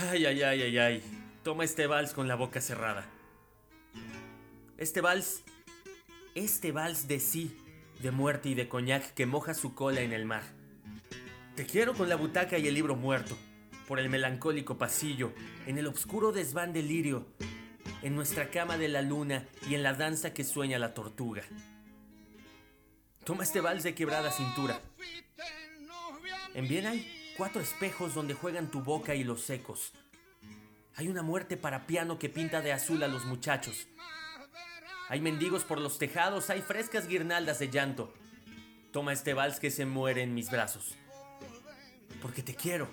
Ay, 0.09 0.25
ay, 0.25 0.41
ay, 0.41 0.61
ay, 0.63 0.77
ay. 0.79 1.03
Toma 1.43 1.63
este 1.63 1.85
vals 1.85 2.13
con 2.13 2.27
la 2.27 2.33
boca 2.33 2.59
cerrada. 2.59 3.05
Este 4.77 4.99
vals... 4.99 5.43
Este 6.33 6.71
vals 6.71 7.07
de 7.07 7.19
sí, 7.19 7.55
de 8.01 8.11
muerte 8.11 8.49
y 8.49 8.55
de 8.55 8.67
coñac 8.67 9.13
que 9.13 9.25
moja 9.27 9.53
su 9.53 9.75
cola 9.75 10.01
en 10.01 10.11
el 10.11 10.25
mar. 10.25 10.43
Te 11.55 11.65
quiero 11.65 11.93
con 11.93 12.09
la 12.09 12.15
butaca 12.15 12.57
y 12.57 12.67
el 12.67 12.73
libro 12.73 12.95
muerto, 12.95 13.37
por 13.87 13.99
el 13.99 14.09
melancólico 14.09 14.77
pasillo, 14.77 15.33
en 15.65 15.77
el 15.77 15.87
oscuro 15.87 16.31
desván 16.31 16.73
del 16.73 16.87
lirio, 16.87 17.27
en 18.03 18.15
nuestra 18.15 18.49
cama 18.49 18.77
de 18.77 18.87
la 18.87 19.01
luna 19.01 19.47
y 19.67 19.73
en 19.73 19.81
la 19.81 19.93
danza 19.93 20.33
que 20.33 20.43
sueña 20.43 20.77
la 20.77 20.93
tortuga. 20.93 21.43
Toma 23.23 23.43
este 23.43 23.61
vals 23.61 23.83
de 23.83 23.95
quebrada 23.95 24.31
cintura. 24.31 24.79
En 26.53 26.67
Viena 26.67 26.91
hay 26.91 27.16
cuatro 27.38 27.62
espejos 27.62 28.13
donde 28.13 28.34
juegan 28.34 28.71
tu 28.71 28.82
boca 28.82 29.15
y 29.15 29.23
los 29.23 29.41
secos. 29.41 29.93
Hay 30.95 31.08
una 31.08 31.21
muerte 31.21 31.56
para 31.56 31.86
piano 31.88 32.17
que 32.17 32.30
pinta 32.30 32.62
de 32.62 32.73
azul 32.73 33.04
a 33.04 33.08
los 33.08 33.26
muchachos. 33.26 33.88
Hay 35.10 35.21
mendigos 35.21 35.63
por 35.63 35.80
los 35.80 36.00
tejados, 36.00 36.50
hay 36.50 36.62
frescas 36.62 37.08
guirnaldas 37.08 37.60
de 37.60 37.69
llanto. 37.69 38.13
Toma 38.91 39.13
este 39.13 39.34
vals 39.34 39.60
que 39.60 39.71
se 39.71 39.86
muere 39.86 40.23
en 40.23 40.34
mis 40.34 40.50
brazos. 40.50 40.95
Porque 42.21 42.41
te 42.41 42.56
quiero, 42.56 42.88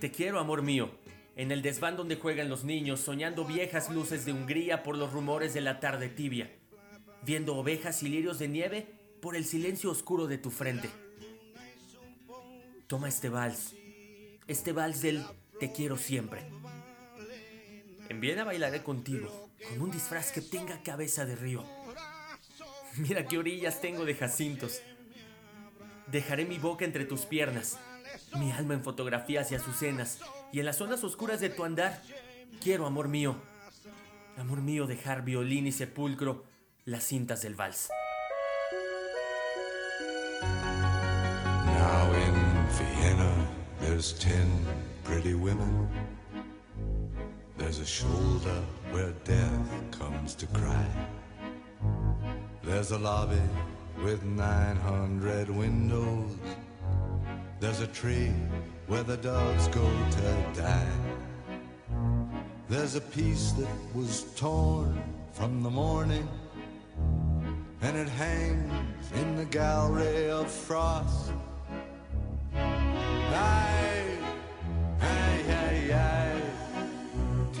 te 0.00 0.10
quiero, 0.10 0.38
amor 0.38 0.62
mío 0.62 1.02
en 1.36 1.50
el 1.50 1.62
desván 1.62 1.96
donde 1.96 2.16
juegan 2.16 2.48
los 2.48 2.64
niños, 2.64 3.00
soñando 3.00 3.44
viejas 3.44 3.90
luces 3.90 4.24
de 4.24 4.32
Hungría 4.32 4.82
por 4.82 4.96
los 4.96 5.12
rumores 5.12 5.54
de 5.54 5.62
la 5.62 5.80
tarde 5.80 6.08
tibia, 6.08 6.50
viendo 7.22 7.56
ovejas 7.56 8.02
y 8.02 8.08
lirios 8.08 8.38
de 8.38 8.48
nieve 8.48 8.86
por 9.20 9.36
el 9.36 9.44
silencio 9.44 9.90
oscuro 9.90 10.26
de 10.26 10.38
tu 10.38 10.50
frente. 10.50 10.90
Toma 12.92 13.08
este 13.08 13.30
vals, 13.30 13.74
este 14.46 14.72
vals 14.72 15.00
del 15.00 15.24
te 15.58 15.72
quiero 15.72 15.96
siempre. 15.96 16.42
En 18.10 18.20
Viena 18.20 18.44
bailaré 18.44 18.82
contigo, 18.82 19.48
con 19.66 19.80
un 19.80 19.90
disfraz 19.90 20.30
que 20.30 20.42
tenga 20.42 20.82
cabeza 20.82 21.24
de 21.24 21.34
río. 21.34 21.64
Mira 22.98 23.24
qué 23.26 23.38
orillas 23.38 23.80
tengo 23.80 24.04
de 24.04 24.14
jacintos. 24.14 24.82
Dejaré 26.08 26.44
mi 26.44 26.58
boca 26.58 26.84
entre 26.84 27.06
tus 27.06 27.22
piernas, 27.22 27.78
mi 28.38 28.52
alma 28.52 28.74
en 28.74 28.84
fotografías 28.84 29.50
y 29.50 29.54
azucenas, 29.54 30.18
y 30.52 30.60
en 30.60 30.66
las 30.66 30.76
zonas 30.76 31.02
oscuras 31.02 31.40
de 31.40 31.48
tu 31.48 31.64
andar, 31.64 32.02
quiero, 32.60 32.84
amor 32.84 33.08
mío, 33.08 33.36
amor 34.36 34.60
mío, 34.60 34.86
dejar 34.86 35.24
violín 35.24 35.66
y 35.66 35.72
sepulcro 35.72 36.44
las 36.84 37.04
cintas 37.04 37.40
del 37.40 37.54
vals. 37.54 37.88
Vienna, 42.72 43.46
there's 43.80 44.14
ten 44.14 44.64
pretty 45.04 45.34
women. 45.34 45.88
There's 47.58 47.80
a 47.80 47.84
shoulder 47.84 48.62
where 48.92 49.12
death 49.24 49.68
comes 49.90 50.34
to 50.36 50.46
cry. 50.46 50.86
There's 52.62 52.92
a 52.92 52.98
lobby 52.98 53.42
with 54.02 54.24
900 54.24 55.50
windows. 55.50 56.30
There's 57.60 57.80
a 57.80 57.86
tree 57.88 58.32
where 58.86 59.02
the 59.02 59.18
dogs 59.18 59.68
go 59.68 59.86
to 60.10 60.60
die. 60.60 60.96
There's 62.70 62.94
a 62.94 63.02
piece 63.02 63.52
that 63.52 63.68
was 63.94 64.32
torn 64.34 65.02
from 65.32 65.62
the 65.62 65.70
morning, 65.70 66.26
and 67.82 67.96
it 67.98 68.08
hangs 68.08 69.12
in 69.14 69.36
the 69.36 69.44
gallery 69.44 70.30
of 70.30 70.50
frost. 70.50 71.32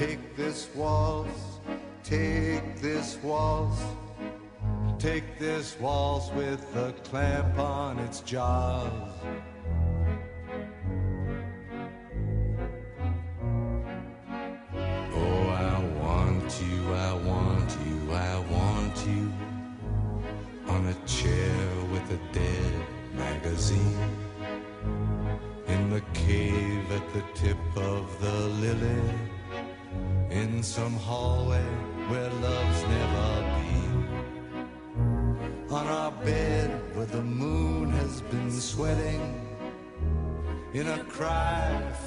Take 0.02 0.36
this 0.36 0.68
waltz, 0.74 1.60
take 2.02 2.80
this 2.80 3.18
waltz, 3.22 3.80
take 4.98 5.38
this 5.38 5.78
waltz 5.78 6.30
with 6.32 6.64
a 6.74 6.92
clamp 7.04 7.58
on 7.58 7.98
its 8.00 8.20
jaws. 8.20 8.90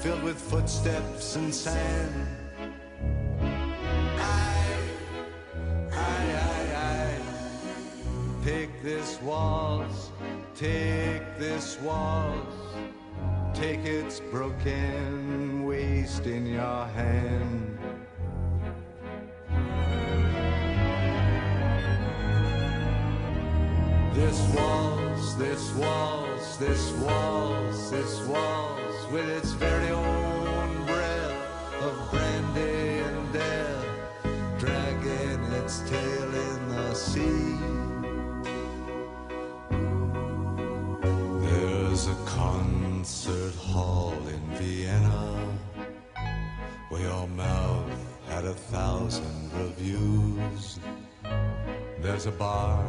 Filled 0.06 0.22
with 0.22 0.40
footsteps 0.40 1.34
and 1.34 1.52
sand. 1.52 2.28
I, 3.40 4.76
I, 5.92 6.22
I, 6.52 6.60
I. 6.76 8.44
Take 8.44 8.84
this 8.84 9.20
waltz, 9.20 10.12
take 10.54 11.24
this 11.40 11.80
waltz. 11.80 12.54
Take 13.52 13.80
its 13.80 14.20
broken 14.20 15.64
waist 15.64 16.24
in 16.26 16.46
your 16.46 16.86
hand. 16.86 17.76
This 24.14 24.38
waltz, 24.54 25.34
this 25.34 25.72
waltz, 25.74 26.56
this 26.58 26.92
waltz, 26.92 27.90
this 27.90 28.20
waltz, 28.28 29.06
with 29.12 29.28
its 29.28 29.52
very 29.52 29.95
hall 43.76 44.16
in 44.34 44.42
Vienna 44.56 45.36
where 46.88 47.02
your 47.02 47.28
mouth 47.28 47.90
had 48.30 48.44
a 48.46 48.54
thousand 48.72 49.50
reviews. 49.52 50.80
There's 52.00 52.24
a 52.24 52.36
bar 52.46 52.82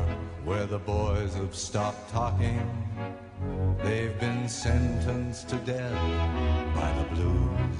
where 0.45 0.65
the 0.65 0.79
boys 0.79 1.33
have 1.33 1.53
stopped 1.53 2.09
talking. 2.09 2.61
They've 3.83 4.17
been 4.17 4.47
sentenced 4.47 5.49
to 5.49 5.57
death 5.75 6.03
by 6.79 6.89
the 6.99 7.05
blues. 7.15 7.79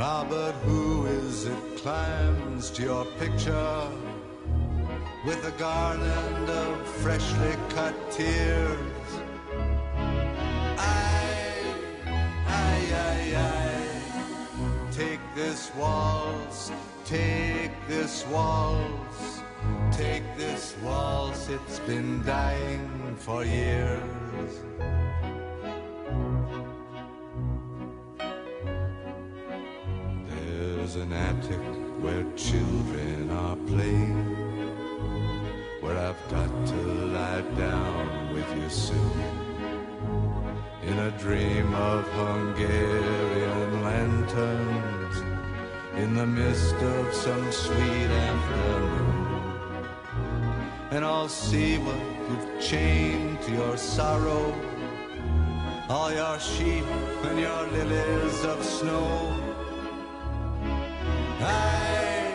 Ah, 0.00 0.26
but 0.28 0.54
who 0.66 1.06
is 1.06 1.44
it 1.44 1.62
climbs 1.76 2.70
to 2.70 2.82
your 2.82 3.04
picture 3.22 3.80
with 5.24 5.40
a 5.52 5.54
garland 5.58 6.48
of 6.48 6.88
freshly 7.02 7.54
cut 7.74 7.94
tears? 8.10 8.97
This 15.38 15.70
waltz, 15.76 16.72
take 17.04 17.70
this 17.86 18.26
waltz. 18.26 19.40
Take 19.92 20.24
this 20.36 20.74
waltz, 20.82 21.48
it's 21.48 21.78
been 21.80 22.24
dying 22.24 23.16
for 23.16 23.44
years. 23.44 24.52
There's 30.28 30.96
an 30.96 31.12
attic 31.12 31.66
where 32.02 32.24
children 32.34 33.30
are 33.30 33.56
playing, 33.70 34.24
where 35.82 35.98
I've 35.98 36.24
got 36.30 36.52
to 36.72 36.80
lie 37.16 37.44
down 37.56 38.34
with 38.34 38.48
you 38.56 38.68
soon. 38.68 39.20
In 40.82 40.98
a 40.98 41.12
dream 41.12 41.72
of 41.74 42.04
Hungarian 42.22 43.82
lanterns, 43.84 44.97
in 45.98 46.14
the 46.14 46.26
mist 46.26 46.74
of 46.74 47.14
some 47.14 47.52
sweet 47.52 48.10
afternoon 48.28 49.18
and 50.90 51.04
I'll 51.04 51.28
see 51.28 51.76
what 51.78 52.00
you've 52.28 52.60
chained 52.60 53.42
to 53.42 53.52
your 53.52 53.76
sorrow. 53.76 54.54
All 55.88 56.12
your 56.12 56.38
sheep 56.38 56.84
and 57.24 57.38
your 57.38 57.66
lilies 57.66 58.44
of 58.44 58.64
snow. 58.64 59.06
Aye, 61.40 62.32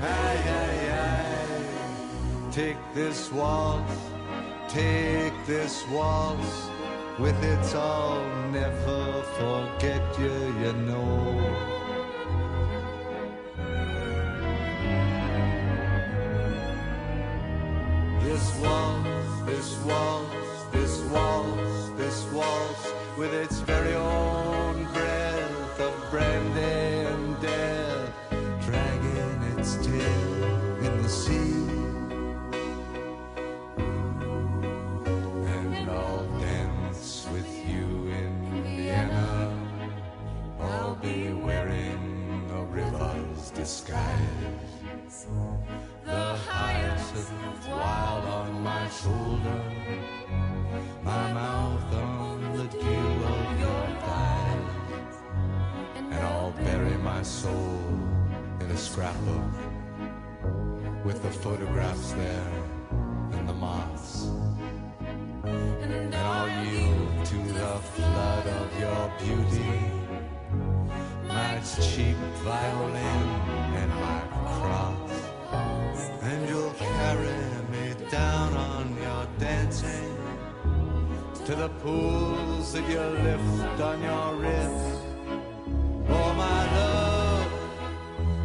aye, 0.00 0.88
aye. 0.92 2.50
Take 2.52 2.78
this 2.94 3.32
waltz, 3.32 3.96
take 4.68 5.34
this 5.46 5.84
waltz. 5.88 6.68
With 7.18 7.40
its 7.44 7.74
I'll 7.74 8.24
never 8.50 9.22
forget 9.38 10.02
you, 10.18 10.34
you 10.62 10.72
know. 10.72 11.83
Waltz, 18.64 19.40
this 19.46 19.76
waltz, 19.84 20.64
this 20.72 21.00
waltz, 21.12 21.88
this 21.96 22.24
waltz, 22.32 22.92
with 23.18 23.32
its 23.32 23.60
very 23.60 23.94
own 23.94 24.84
breath 24.92 25.80
of 25.80 25.94
brandy 26.10 27.06
and 27.12 27.40
death, 27.40 28.12
dragging 28.64 29.42
its 29.58 29.76
tail 29.76 30.44
in 30.86 31.02
the 31.02 31.08
sea. 31.08 31.54
And 35.56 35.90
I'll 35.90 36.26
dance 36.40 37.28
with 37.32 37.50
you 37.68 37.86
in 38.20 38.64
Vienna. 38.76 39.52
I'll 40.60 40.96
be 40.96 41.32
wearing 41.32 42.50
a 42.52 42.64
river's 42.64 43.50
disguise. 43.50 45.26
The 47.14 47.70
wild 47.70 48.24
on 48.24 48.62
my 48.64 48.88
shoulder, 48.88 49.62
my 51.04 51.32
mouth 51.32 51.94
on 51.94 52.56
the 52.56 52.64
dew 52.64 53.08
of 53.34 53.60
your 53.60 53.86
thighs, 54.02 55.16
and 55.94 56.12
I'll 56.12 56.50
bury 56.50 56.96
my 56.98 57.22
soul 57.22 57.78
in 58.58 58.68
a 58.68 58.76
scrapbook 58.76 59.52
with 61.04 61.22
the 61.22 61.30
photographs 61.30 62.12
there 62.14 62.52
and 63.30 63.48
the 63.48 63.54
moths. 63.54 64.26
And 65.44 66.12
I'll 66.16 66.48
yield 66.66 67.26
to 67.26 67.36
the 67.36 67.78
flood 67.94 68.46
of 68.48 68.80
your 68.80 69.12
beauty, 69.20 69.80
my 71.28 71.60
cheap 71.80 72.16
violin 72.42 73.28
and 73.76 73.90
my 73.90 74.20
cross. 74.58 75.03
To 81.54 81.60
the 81.60 81.68
pools 81.68 82.72
that 82.72 82.88
you 82.88 83.00
lift 83.00 83.80
on 83.80 84.02
your 84.02 84.34
wrist. 84.34 85.02
Oh, 86.08 86.34
my 86.34 86.60
love, 86.78 87.52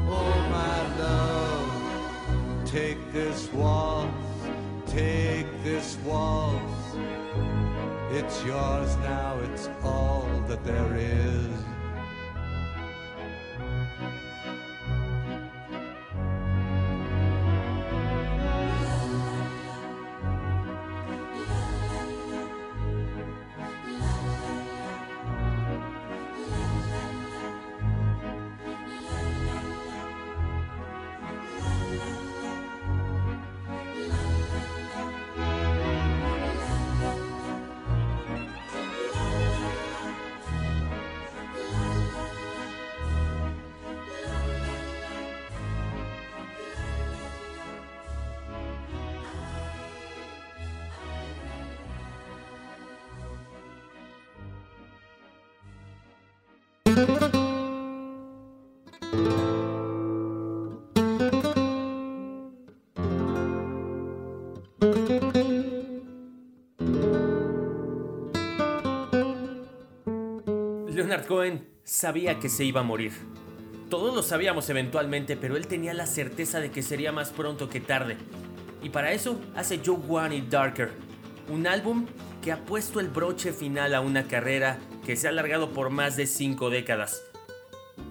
oh, 0.09 0.35
my 0.57 0.77
love, 1.03 2.65
take 2.65 2.99
this 3.11 3.51
waltz, 3.53 4.11
take 4.85 5.47
this 5.63 5.97
waltz. 6.05 6.97
It's 8.11 8.43
yours 8.43 8.95
now, 8.97 9.39
it's 9.45 9.69
all 9.83 10.27
that 10.47 10.63
there 10.63 10.95
is. 10.95 11.49
Cohen, 71.29 71.67
sabía 71.83 72.39
que 72.39 72.49
se 72.49 72.65
iba 72.65 72.81
a 72.81 72.83
morir. 72.83 73.11
Todos 73.87 74.15
lo 74.15 74.23
sabíamos 74.23 74.67
eventualmente, 74.71 75.37
pero 75.37 75.57
él 75.57 75.67
tenía 75.67 75.93
la 75.93 76.07
certeza 76.07 76.59
de 76.59 76.71
que 76.71 76.81
sería 76.81 77.11
más 77.11 77.29
pronto 77.29 77.69
que 77.69 77.79
tarde. 77.79 78.17
Y 78.81 78.89
para 78.89 79.11
eso 79.11 79.39
hace 79.55 79.79
Joe 79.85 79.99
One 80.09 80.37
y 80.37 80.41
Darker, 80.41 80.89
un 81.47 81.67
álbum 81.67 82.07
que 82.41 82.51
ha 82.51 82.65
puesto 82.65 82.99
el 82.99 83.09
broche 83.09 83.53
final 83.53 83.93
a 83.93 84.01
una 84.01 84.23
carrera 84.23 84.79
que 85.05 85.15
se 85.15 85.27
ha 85.27 85.29
alargado 85.29 85.71
por 85.71 85.91
más 85.91 86.15
de 86.15 86.25
cinco 86.25 86.71
décadas. 86.71 87.21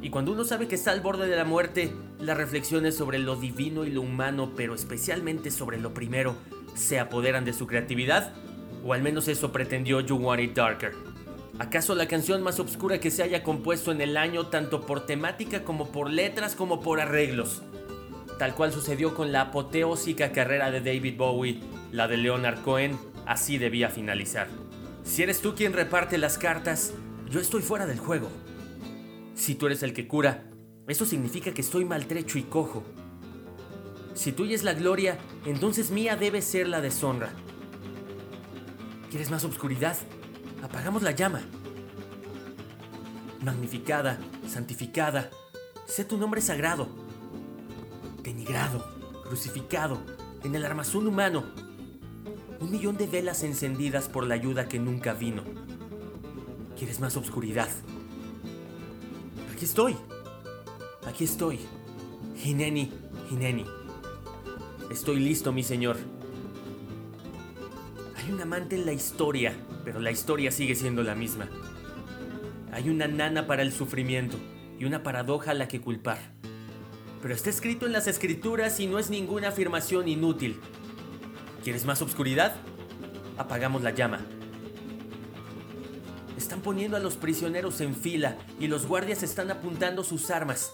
Y 0.01 0.11
cuando 0.11 0.31
uno 0.31 0.45
sabe 0.45 0.69
que 0.69 0.77
está 0.77 0.93
al 0.93 1.01
borde 1.01 1.27
de 1.27 1.35
la 1.35 1.45
muerte, 1.45 1.93
las 2.21 2.37
reflexiones 2.37 2.97
sobre 2.97 3.19
lo 3.19 3.35
divino 3.35 3.85
y 3.85 3.91
lo 3.91 4.03
humano, 4.03 4.53
pero 4.57 4.77
especialmente 4.77 5.51
sobre 5.51 5.79
lo 5.79 5.93
primero, 5.93 6.37
se 6.77 7.01
apoderan 7.01 7.45
de 7.45 7.53
su 7.53 7.67
creatividad, 7.67 8.33
o 8.85 8.93
al 8.93 9.03
menos 9.03 9.27
eso 9.27 9.51
pretendió 9.51 10.01
You 10.03 10.19
Want 10.19 10.41
It 10.41 10.55
Darker. 10.55 11.08
¿Acaso 11.59 11.97
la 11.97 12.07
canción 12.07 12.43
más 12.43 12.61
oscura 12.61 13.01
que 13.01 13.11
se 13.11 13.25
haya 13.25 13.43
compuesto 13.43 13.91
en 13.91 14.01
el 14.01 14.17
año, 14.17 14.47
tanto 14.47 14.87
por 14.87 15.07
temática 15.07 15.65
como 15.65 15.91
por 15.91 16.09
letras 16.09 16.55
como 16.55 16.81
por 16.81 17.01
arreglos? 17.01 17.63
Tal 18.39 18.55
cual 18.55 18.73
sucedió 18.73 19.13
con 19.15 19.33
la 19.33 19.41
apoteósica 19.41 20.31
carrera 20.31 20.71
de 20.71 20.81
David 20.81 21.17
Bowie, 21.17 21.61
la 21.91 22.07
de 22.07 22.17
Leonard 22.17 22.63
Cohen, 22.63 22.97
así 23.27 23.59
debía 23.59 23.91
finalizar. 23.91 24.47
Si 25.03 25.25
eres 25.25 25.41
tú 25.41 25.57
quien 25.57 25.73
reparte 25.73 26.17
las 26.17 26.39
cartas, 26.39 26.95
yo 27.29 27.41
estoy 27.41 27.63
fuera 27.63 27.87
del 27.87 27.99
juego. 27.99 28.29
Si 29.35 29.57
tú 29.57 29.67
eres 29.67 29.83
el 29.83 29.93
que 29.93 30.07
cura, 30.07 30.45
eso 30.87 31.05
significa 31.07 31.53
que 31.53 31.63
estoy 31.63 31.85
maltrecho 31.85 32.39
y 32.39 32.45
cojo. 32.45 32.85
Si 34.15 34.31
tuya 34.31 34.55
es 34.55 34.63
la 34.63 34.75
gloria, 34.75 35.19
entonces 35.45 35.91
mía 35.91 36.15
debe 36.15 36.41
ser 36.41 36.69
la 36.69 36.81
deshonra. 36.81 37.31
¿Quieres 39.11 39.31
más 39.31 39.45
obscuridad? 39.45 39.97
Apagamos 40.63 41.03
la 41.03 41.13
llama. 41.13 41.41
Magnificada, 43.43 44.19
santificada, 44.47 45.31
sé 45.87 46.05
tu 46.05 46.19
nombre 46.19 46.41
sagrado. 46.41 46.89
Denigrado, 48.23 48.85
crucificado, 49.25 49.99
en 50.43 50.55
el 50.55 50.65
armazón 50.65 51.07
humano. 51.07 51.45
Un 52.61 52.71
millón 52.71 52.97
de 52.97 53.07
velas 53.07 53.45
encendidas 53.45 54.09
por 54.09 54.27
la 54.27 54.35
ayuda 54.35 54.69
que 54.69 54.79
nunca 54.79 55.15
vino. 55.15 55.45
¿Quieres 56.77 57.01
más 57.01 57.17
obscuridad? 57.17 57.69
Aquí 59.53 59.65
estoy. 59.65 59.97
Aquí 61.07 61.25
estoy. 61.25 61.61
Hineni, 62.45 62.93
Hineni. 63.31 63.65
Estoy 64.91 65.21
listo, 65.21 65.53
mi 65.53 65.63
señor. 65.63 65.97
Un 68.29 68.43
amante 68.43 68.77
en 68.77 68.85
la 68.85 68.93
historia, 68.93 69.55
pero 69.85 70.01
la 70.01 70.11
historia 70.11 70.53
sigue 70.53 70.75
siendo 70.75 71.03
la 71.03 71.15
misma. 71.15 71.49
Hay 72.73 72.91
una 72.91 73.09
nana 73.09 73.47
para 73.47 73.63
el 73.63 73.73
sufrimiento 73.73 74.37
y 74.79 74.85
una 74.85 75.03
paradoja 75.03 75.53
a 75.53 75.55
la 75.55 75.67
que 75.67 75.81
culpar. 75.81 76.19
Pero 77.23 77.35
está 77.35 77.49
escrito 77.49 77.87
en 77.87 77.93
las 77.93 78.07
escrituras 78.07 78.79
y 78.81 78.87
no 78.87 78.99
es 78.99 79.09
ninguna 79.09 79.49
afirmación 79.49 80.09
inútil. 80.09 80.61
¿Quieres 81.65 81.87
más 81.87 82.03
obscuridad? 82.03 82.55
Apagamos 83.39 83.83
la 83.83 83.93
llama. 83.93 84.21
Están 86.37 86.61
poniendo 86.61 86.99
a 86.99 87.01
los 87.01 87.17
prisioneros 87.17 87.81
en 87.81 87.95
fila 87.95 88.37
y 88.61 88.69
los 88.69 88.87
guardias 88.87 89.23
están 89.23 89.51
apuntando 89.51 90.05
sus 90.05 90.31
armas. 90.31 90.71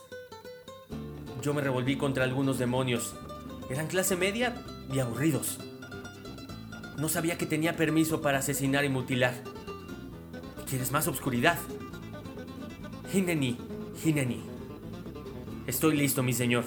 Yo 1.41 1.55
me 1.55 1.63
revolví 1.63 1.97
contra 1.97 2.25
algunos 2.25 2.59
demonios. 2.59 3.15
Eran 3.71 3.87
clase 3.87 4.17
media 4.17 4.57
y 4.93 4.99
aburridos. 4.99 5.61
No 6.99 7.09
sabía 7.09 7.37
que 7.37 7.47
tenía 7.47 7.77
permiso 7.77 8.23
para 8.23 8.39
asesinar 8.39 8.85
y 8.85 8.89
mutilar. 8.89 9.35
¿Quieres 10.69 10.93
más 10.93 11.09
obscuridad? 11.09 11.59
Hineni, 13.13 13.59
Hineni. 14.05 14.43
Estoy 15.67 15.97
listo, 15.97 16.23
mi 16.23 16.33
señor. 16.33 16.65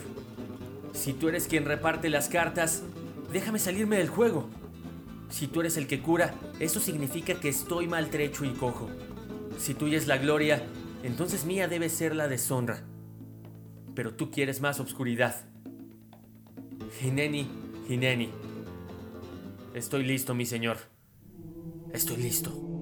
Si 0.93 1.13
tú 1.13 1.30
eres 1.30 1.47
quien 1.47 1.65
reparte 1.65 2.09
las 2.09 2.28
cartas, 2.28 2.84
déjame 3.32 3.59
salirme 3.59 3.97
del 3.97 4.09
juego. 4.09 4.49
Si 5.30 5.47
tú 5.47 5.61
eres 5.61 5.78
el 5.78 5.88
que 5.88 6.01
cura, 6.01 6.34
eso 6.59 6.80
significa 6.80 7.36
que 7.36 7.49
estoy 7.49 7.88
maltrecho 7.88 8.45
y 8.45 8.51
cojo. 8.51 8.89
Si 9.57 9.73
tuya 9.73 9.97
es 9.97 10.07
la 10.07 10.17
gloria, 10.17 10.63
entonces 11.03 11.45
mía 11.45 11.67
debe 11.67 11.89
ser 11.89 12.15
la 12.15 12.28
deshonra. 12.28 12.84
Pero 13.93 14.13
tú 14.13 14.32
quieres 14.32 14.61
más 14.61 14.80
obscuridad. 14.80 15.45
Hineni, 17.01 17.47
Hineni. 17.89 18.46
Estoy 19.78 20.03
listo, 20.03 20.34
mi 20.34 20.47
señor. 20.47 20.80
Estoy 21.93 22.17
listo. 22.17 22.76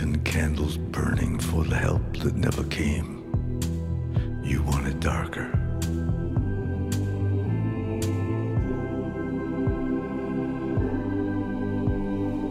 Million 0.00 0.24
candles 0.24 0.76
burning 0.78 1.38
for 1.38 1.64
the 1.64 1.76
help 1.76 2.16
that 2.18 2.34
never 2.34 2.64
came. 2.64 3.22
You 4.42 4.62
want 4.62 4.86
it 4.86 5.00
darker. 5.00 5.50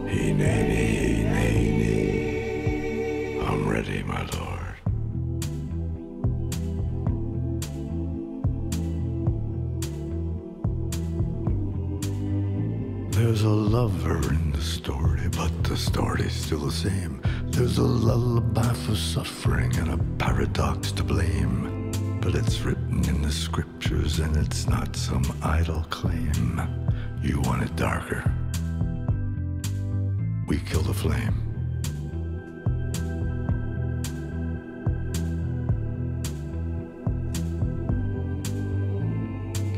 Hineni, 0.07 1.25
hineni. 1.35 1.97
I'm 3.47 3.67
ready, 3.67 4.03
my 4.03 4.21
lord. 4.37 4.75
There's 13.11 13.41
a 13.43 13.49
lover 13.49 14.19
in 14.29 14.51
the 14.51 14.61
story, 14.61 15.27
but 15.35 15.63
the 15.63 15.77
story's 15.77 16.33
still 16.33 16.59
the 16.59 16.71
same. 16.71 17.21
There's 17.59 17.77
a 17.77 17.83
lullaby 17.83 18.71
for 18.71 18.95
suffering 18.95 19.75
and 19.79 19.91
a 19.91 19.97
paradox 20.17 20.93
to 20.93 21.03
blame. 21.03 21.91
But 22.21 22.33
it's 22.33 22.61
written 22.61 23.03
in 23.03 23.21
the 23.21 23.33
scriptures 23.33 24.19
and 24.19 24.37
it's 24.37 24.65
not 24.65 24.95
some 24.95 25.25
idle 25.43 25.85
claim. 25.89 26.61
You 27.21 27.41
want 27.41 27.63
it 27.63 27.75
darker. 27.75 28.23
We 30.47 30.59
kill 30.59 30.83
the 30.83 30.93
flame. 30.93 31.35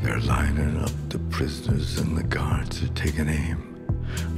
They're 0.04 0.20
lining 0.20 0.78
up 0.84 0.92
the 1.10 1.18
prisoners 1.32 1.98
and 1.98 2.16
the 2.16 2.26
guards 2.26 2.84
are 2.84 2.90
taking 2.90 3.28
aim. 3.28 3.71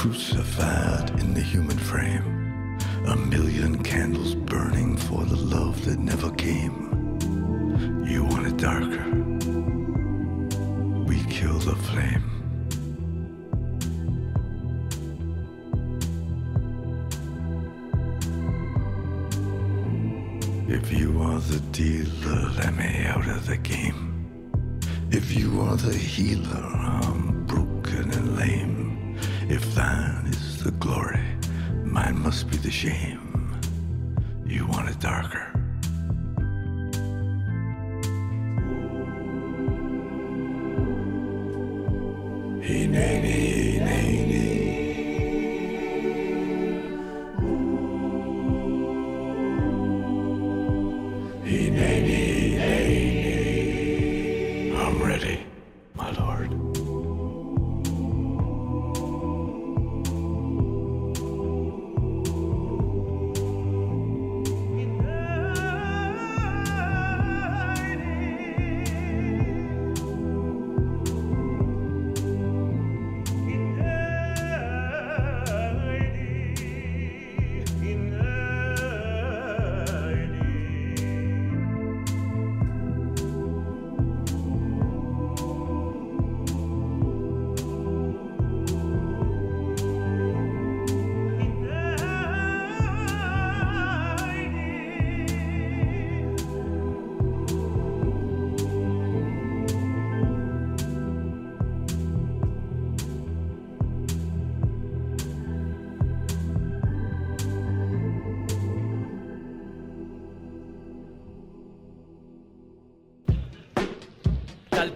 Crucified 0.00 1.10
in 1.20 1.34
the 1.34 1.42
human 1.42 1.76
frame. 1.76 2.78
A 3.08 3.16
million 3.16 3.82
candles 3.82 4.34
burning 4.34 4.96
for 4.96 5.26
the 5.26 5.36
love 5.36 5.84
that 5.84 5.98
never 5.98 6.30
came. 6.36 6.78
You 8.06 8.24
want 8.24 8.46
it 8.46 8.56
darker? 8.56 9.10
We 11.04 11.22
kill 11.24 11.58
the 11.58 11.76
flame. 11.88 12.24
If 20.66 20.90
you 20.90 21.20
are 21.20 21.40
the 21.40 21.60
dealer, 21.72 22.48
let 22.56 22.74
me 22.74 23.04
out 23.04 23.28
of 23.28 23.46
the 23.46 23.58
game. 23.58 24.30
If 25.10 25.36
you 25.36 25.60
are 25.60 25.76
the 25.76 25.92
healer, 25.92 26.56
I'm 26.56 27.29
shame. 32.70 33.29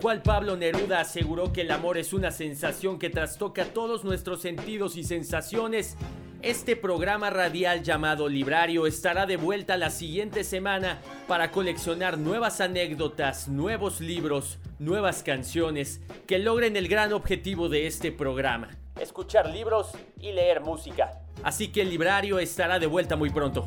Cual 0.05 0.21
Pablo 0.21 0.55
Neruda 0.55 1.01
aseguró 1.01 1.51
que 1.51 1.63
el 1.63 1.71
amor 1.71 1.97
es 1.97 2.13
una 2.13 2.31
sensación 2.31 2.99
que 2.99 3.09
trastoca 3.09 3.65
todos 3.65 4.05
nuestros 4.05 4.43
sentidos 4.43 4.99
y 4.99 5.03
sensaciones, 5.03 5.97
este 6.43 6.77
programa 6.77 7.31
radial 7.31 7.83
llamado 7.83 8.29
Librario 8.29 8.87
estará 8.87 9.25
de 9.25 9.39
vuelta 9.39 9.79
la 9.79 9.89
siguiente 9.89 10.45
semana 10.45 11.01
para 11.27 11.51
coleccionar 11.51 12.19
nuevas 12.19 12.61
anécdotas, 12.61 13.49
nuevos 13.49 14.03
libros, 14.03 14.59
nuevas 14.79 15.23
canciones 15.23 16.03
que 16.27 16.39
logren 16.39 16.77
el 16.77 16.87
gran 16.87 17.15
objetivo 17.15 17.71
de 17.71 17.87
este 17.87 18.13
programa, 18.13 18.77
escuchar 19.01 19.49
libros 19.49 19.93
y 20.21 20.33
leer 20.33 20.61
música. 20.61 21.23
Así 21.43 21.69
que 21.69 21.81
el 21.81 21.89
Librario 21.89 22.39
estará 22.39 22.79
de 22.79 22.89
vuelta 22.89 23.17
muy 23.17 23.31
pronto. 23.31 23.67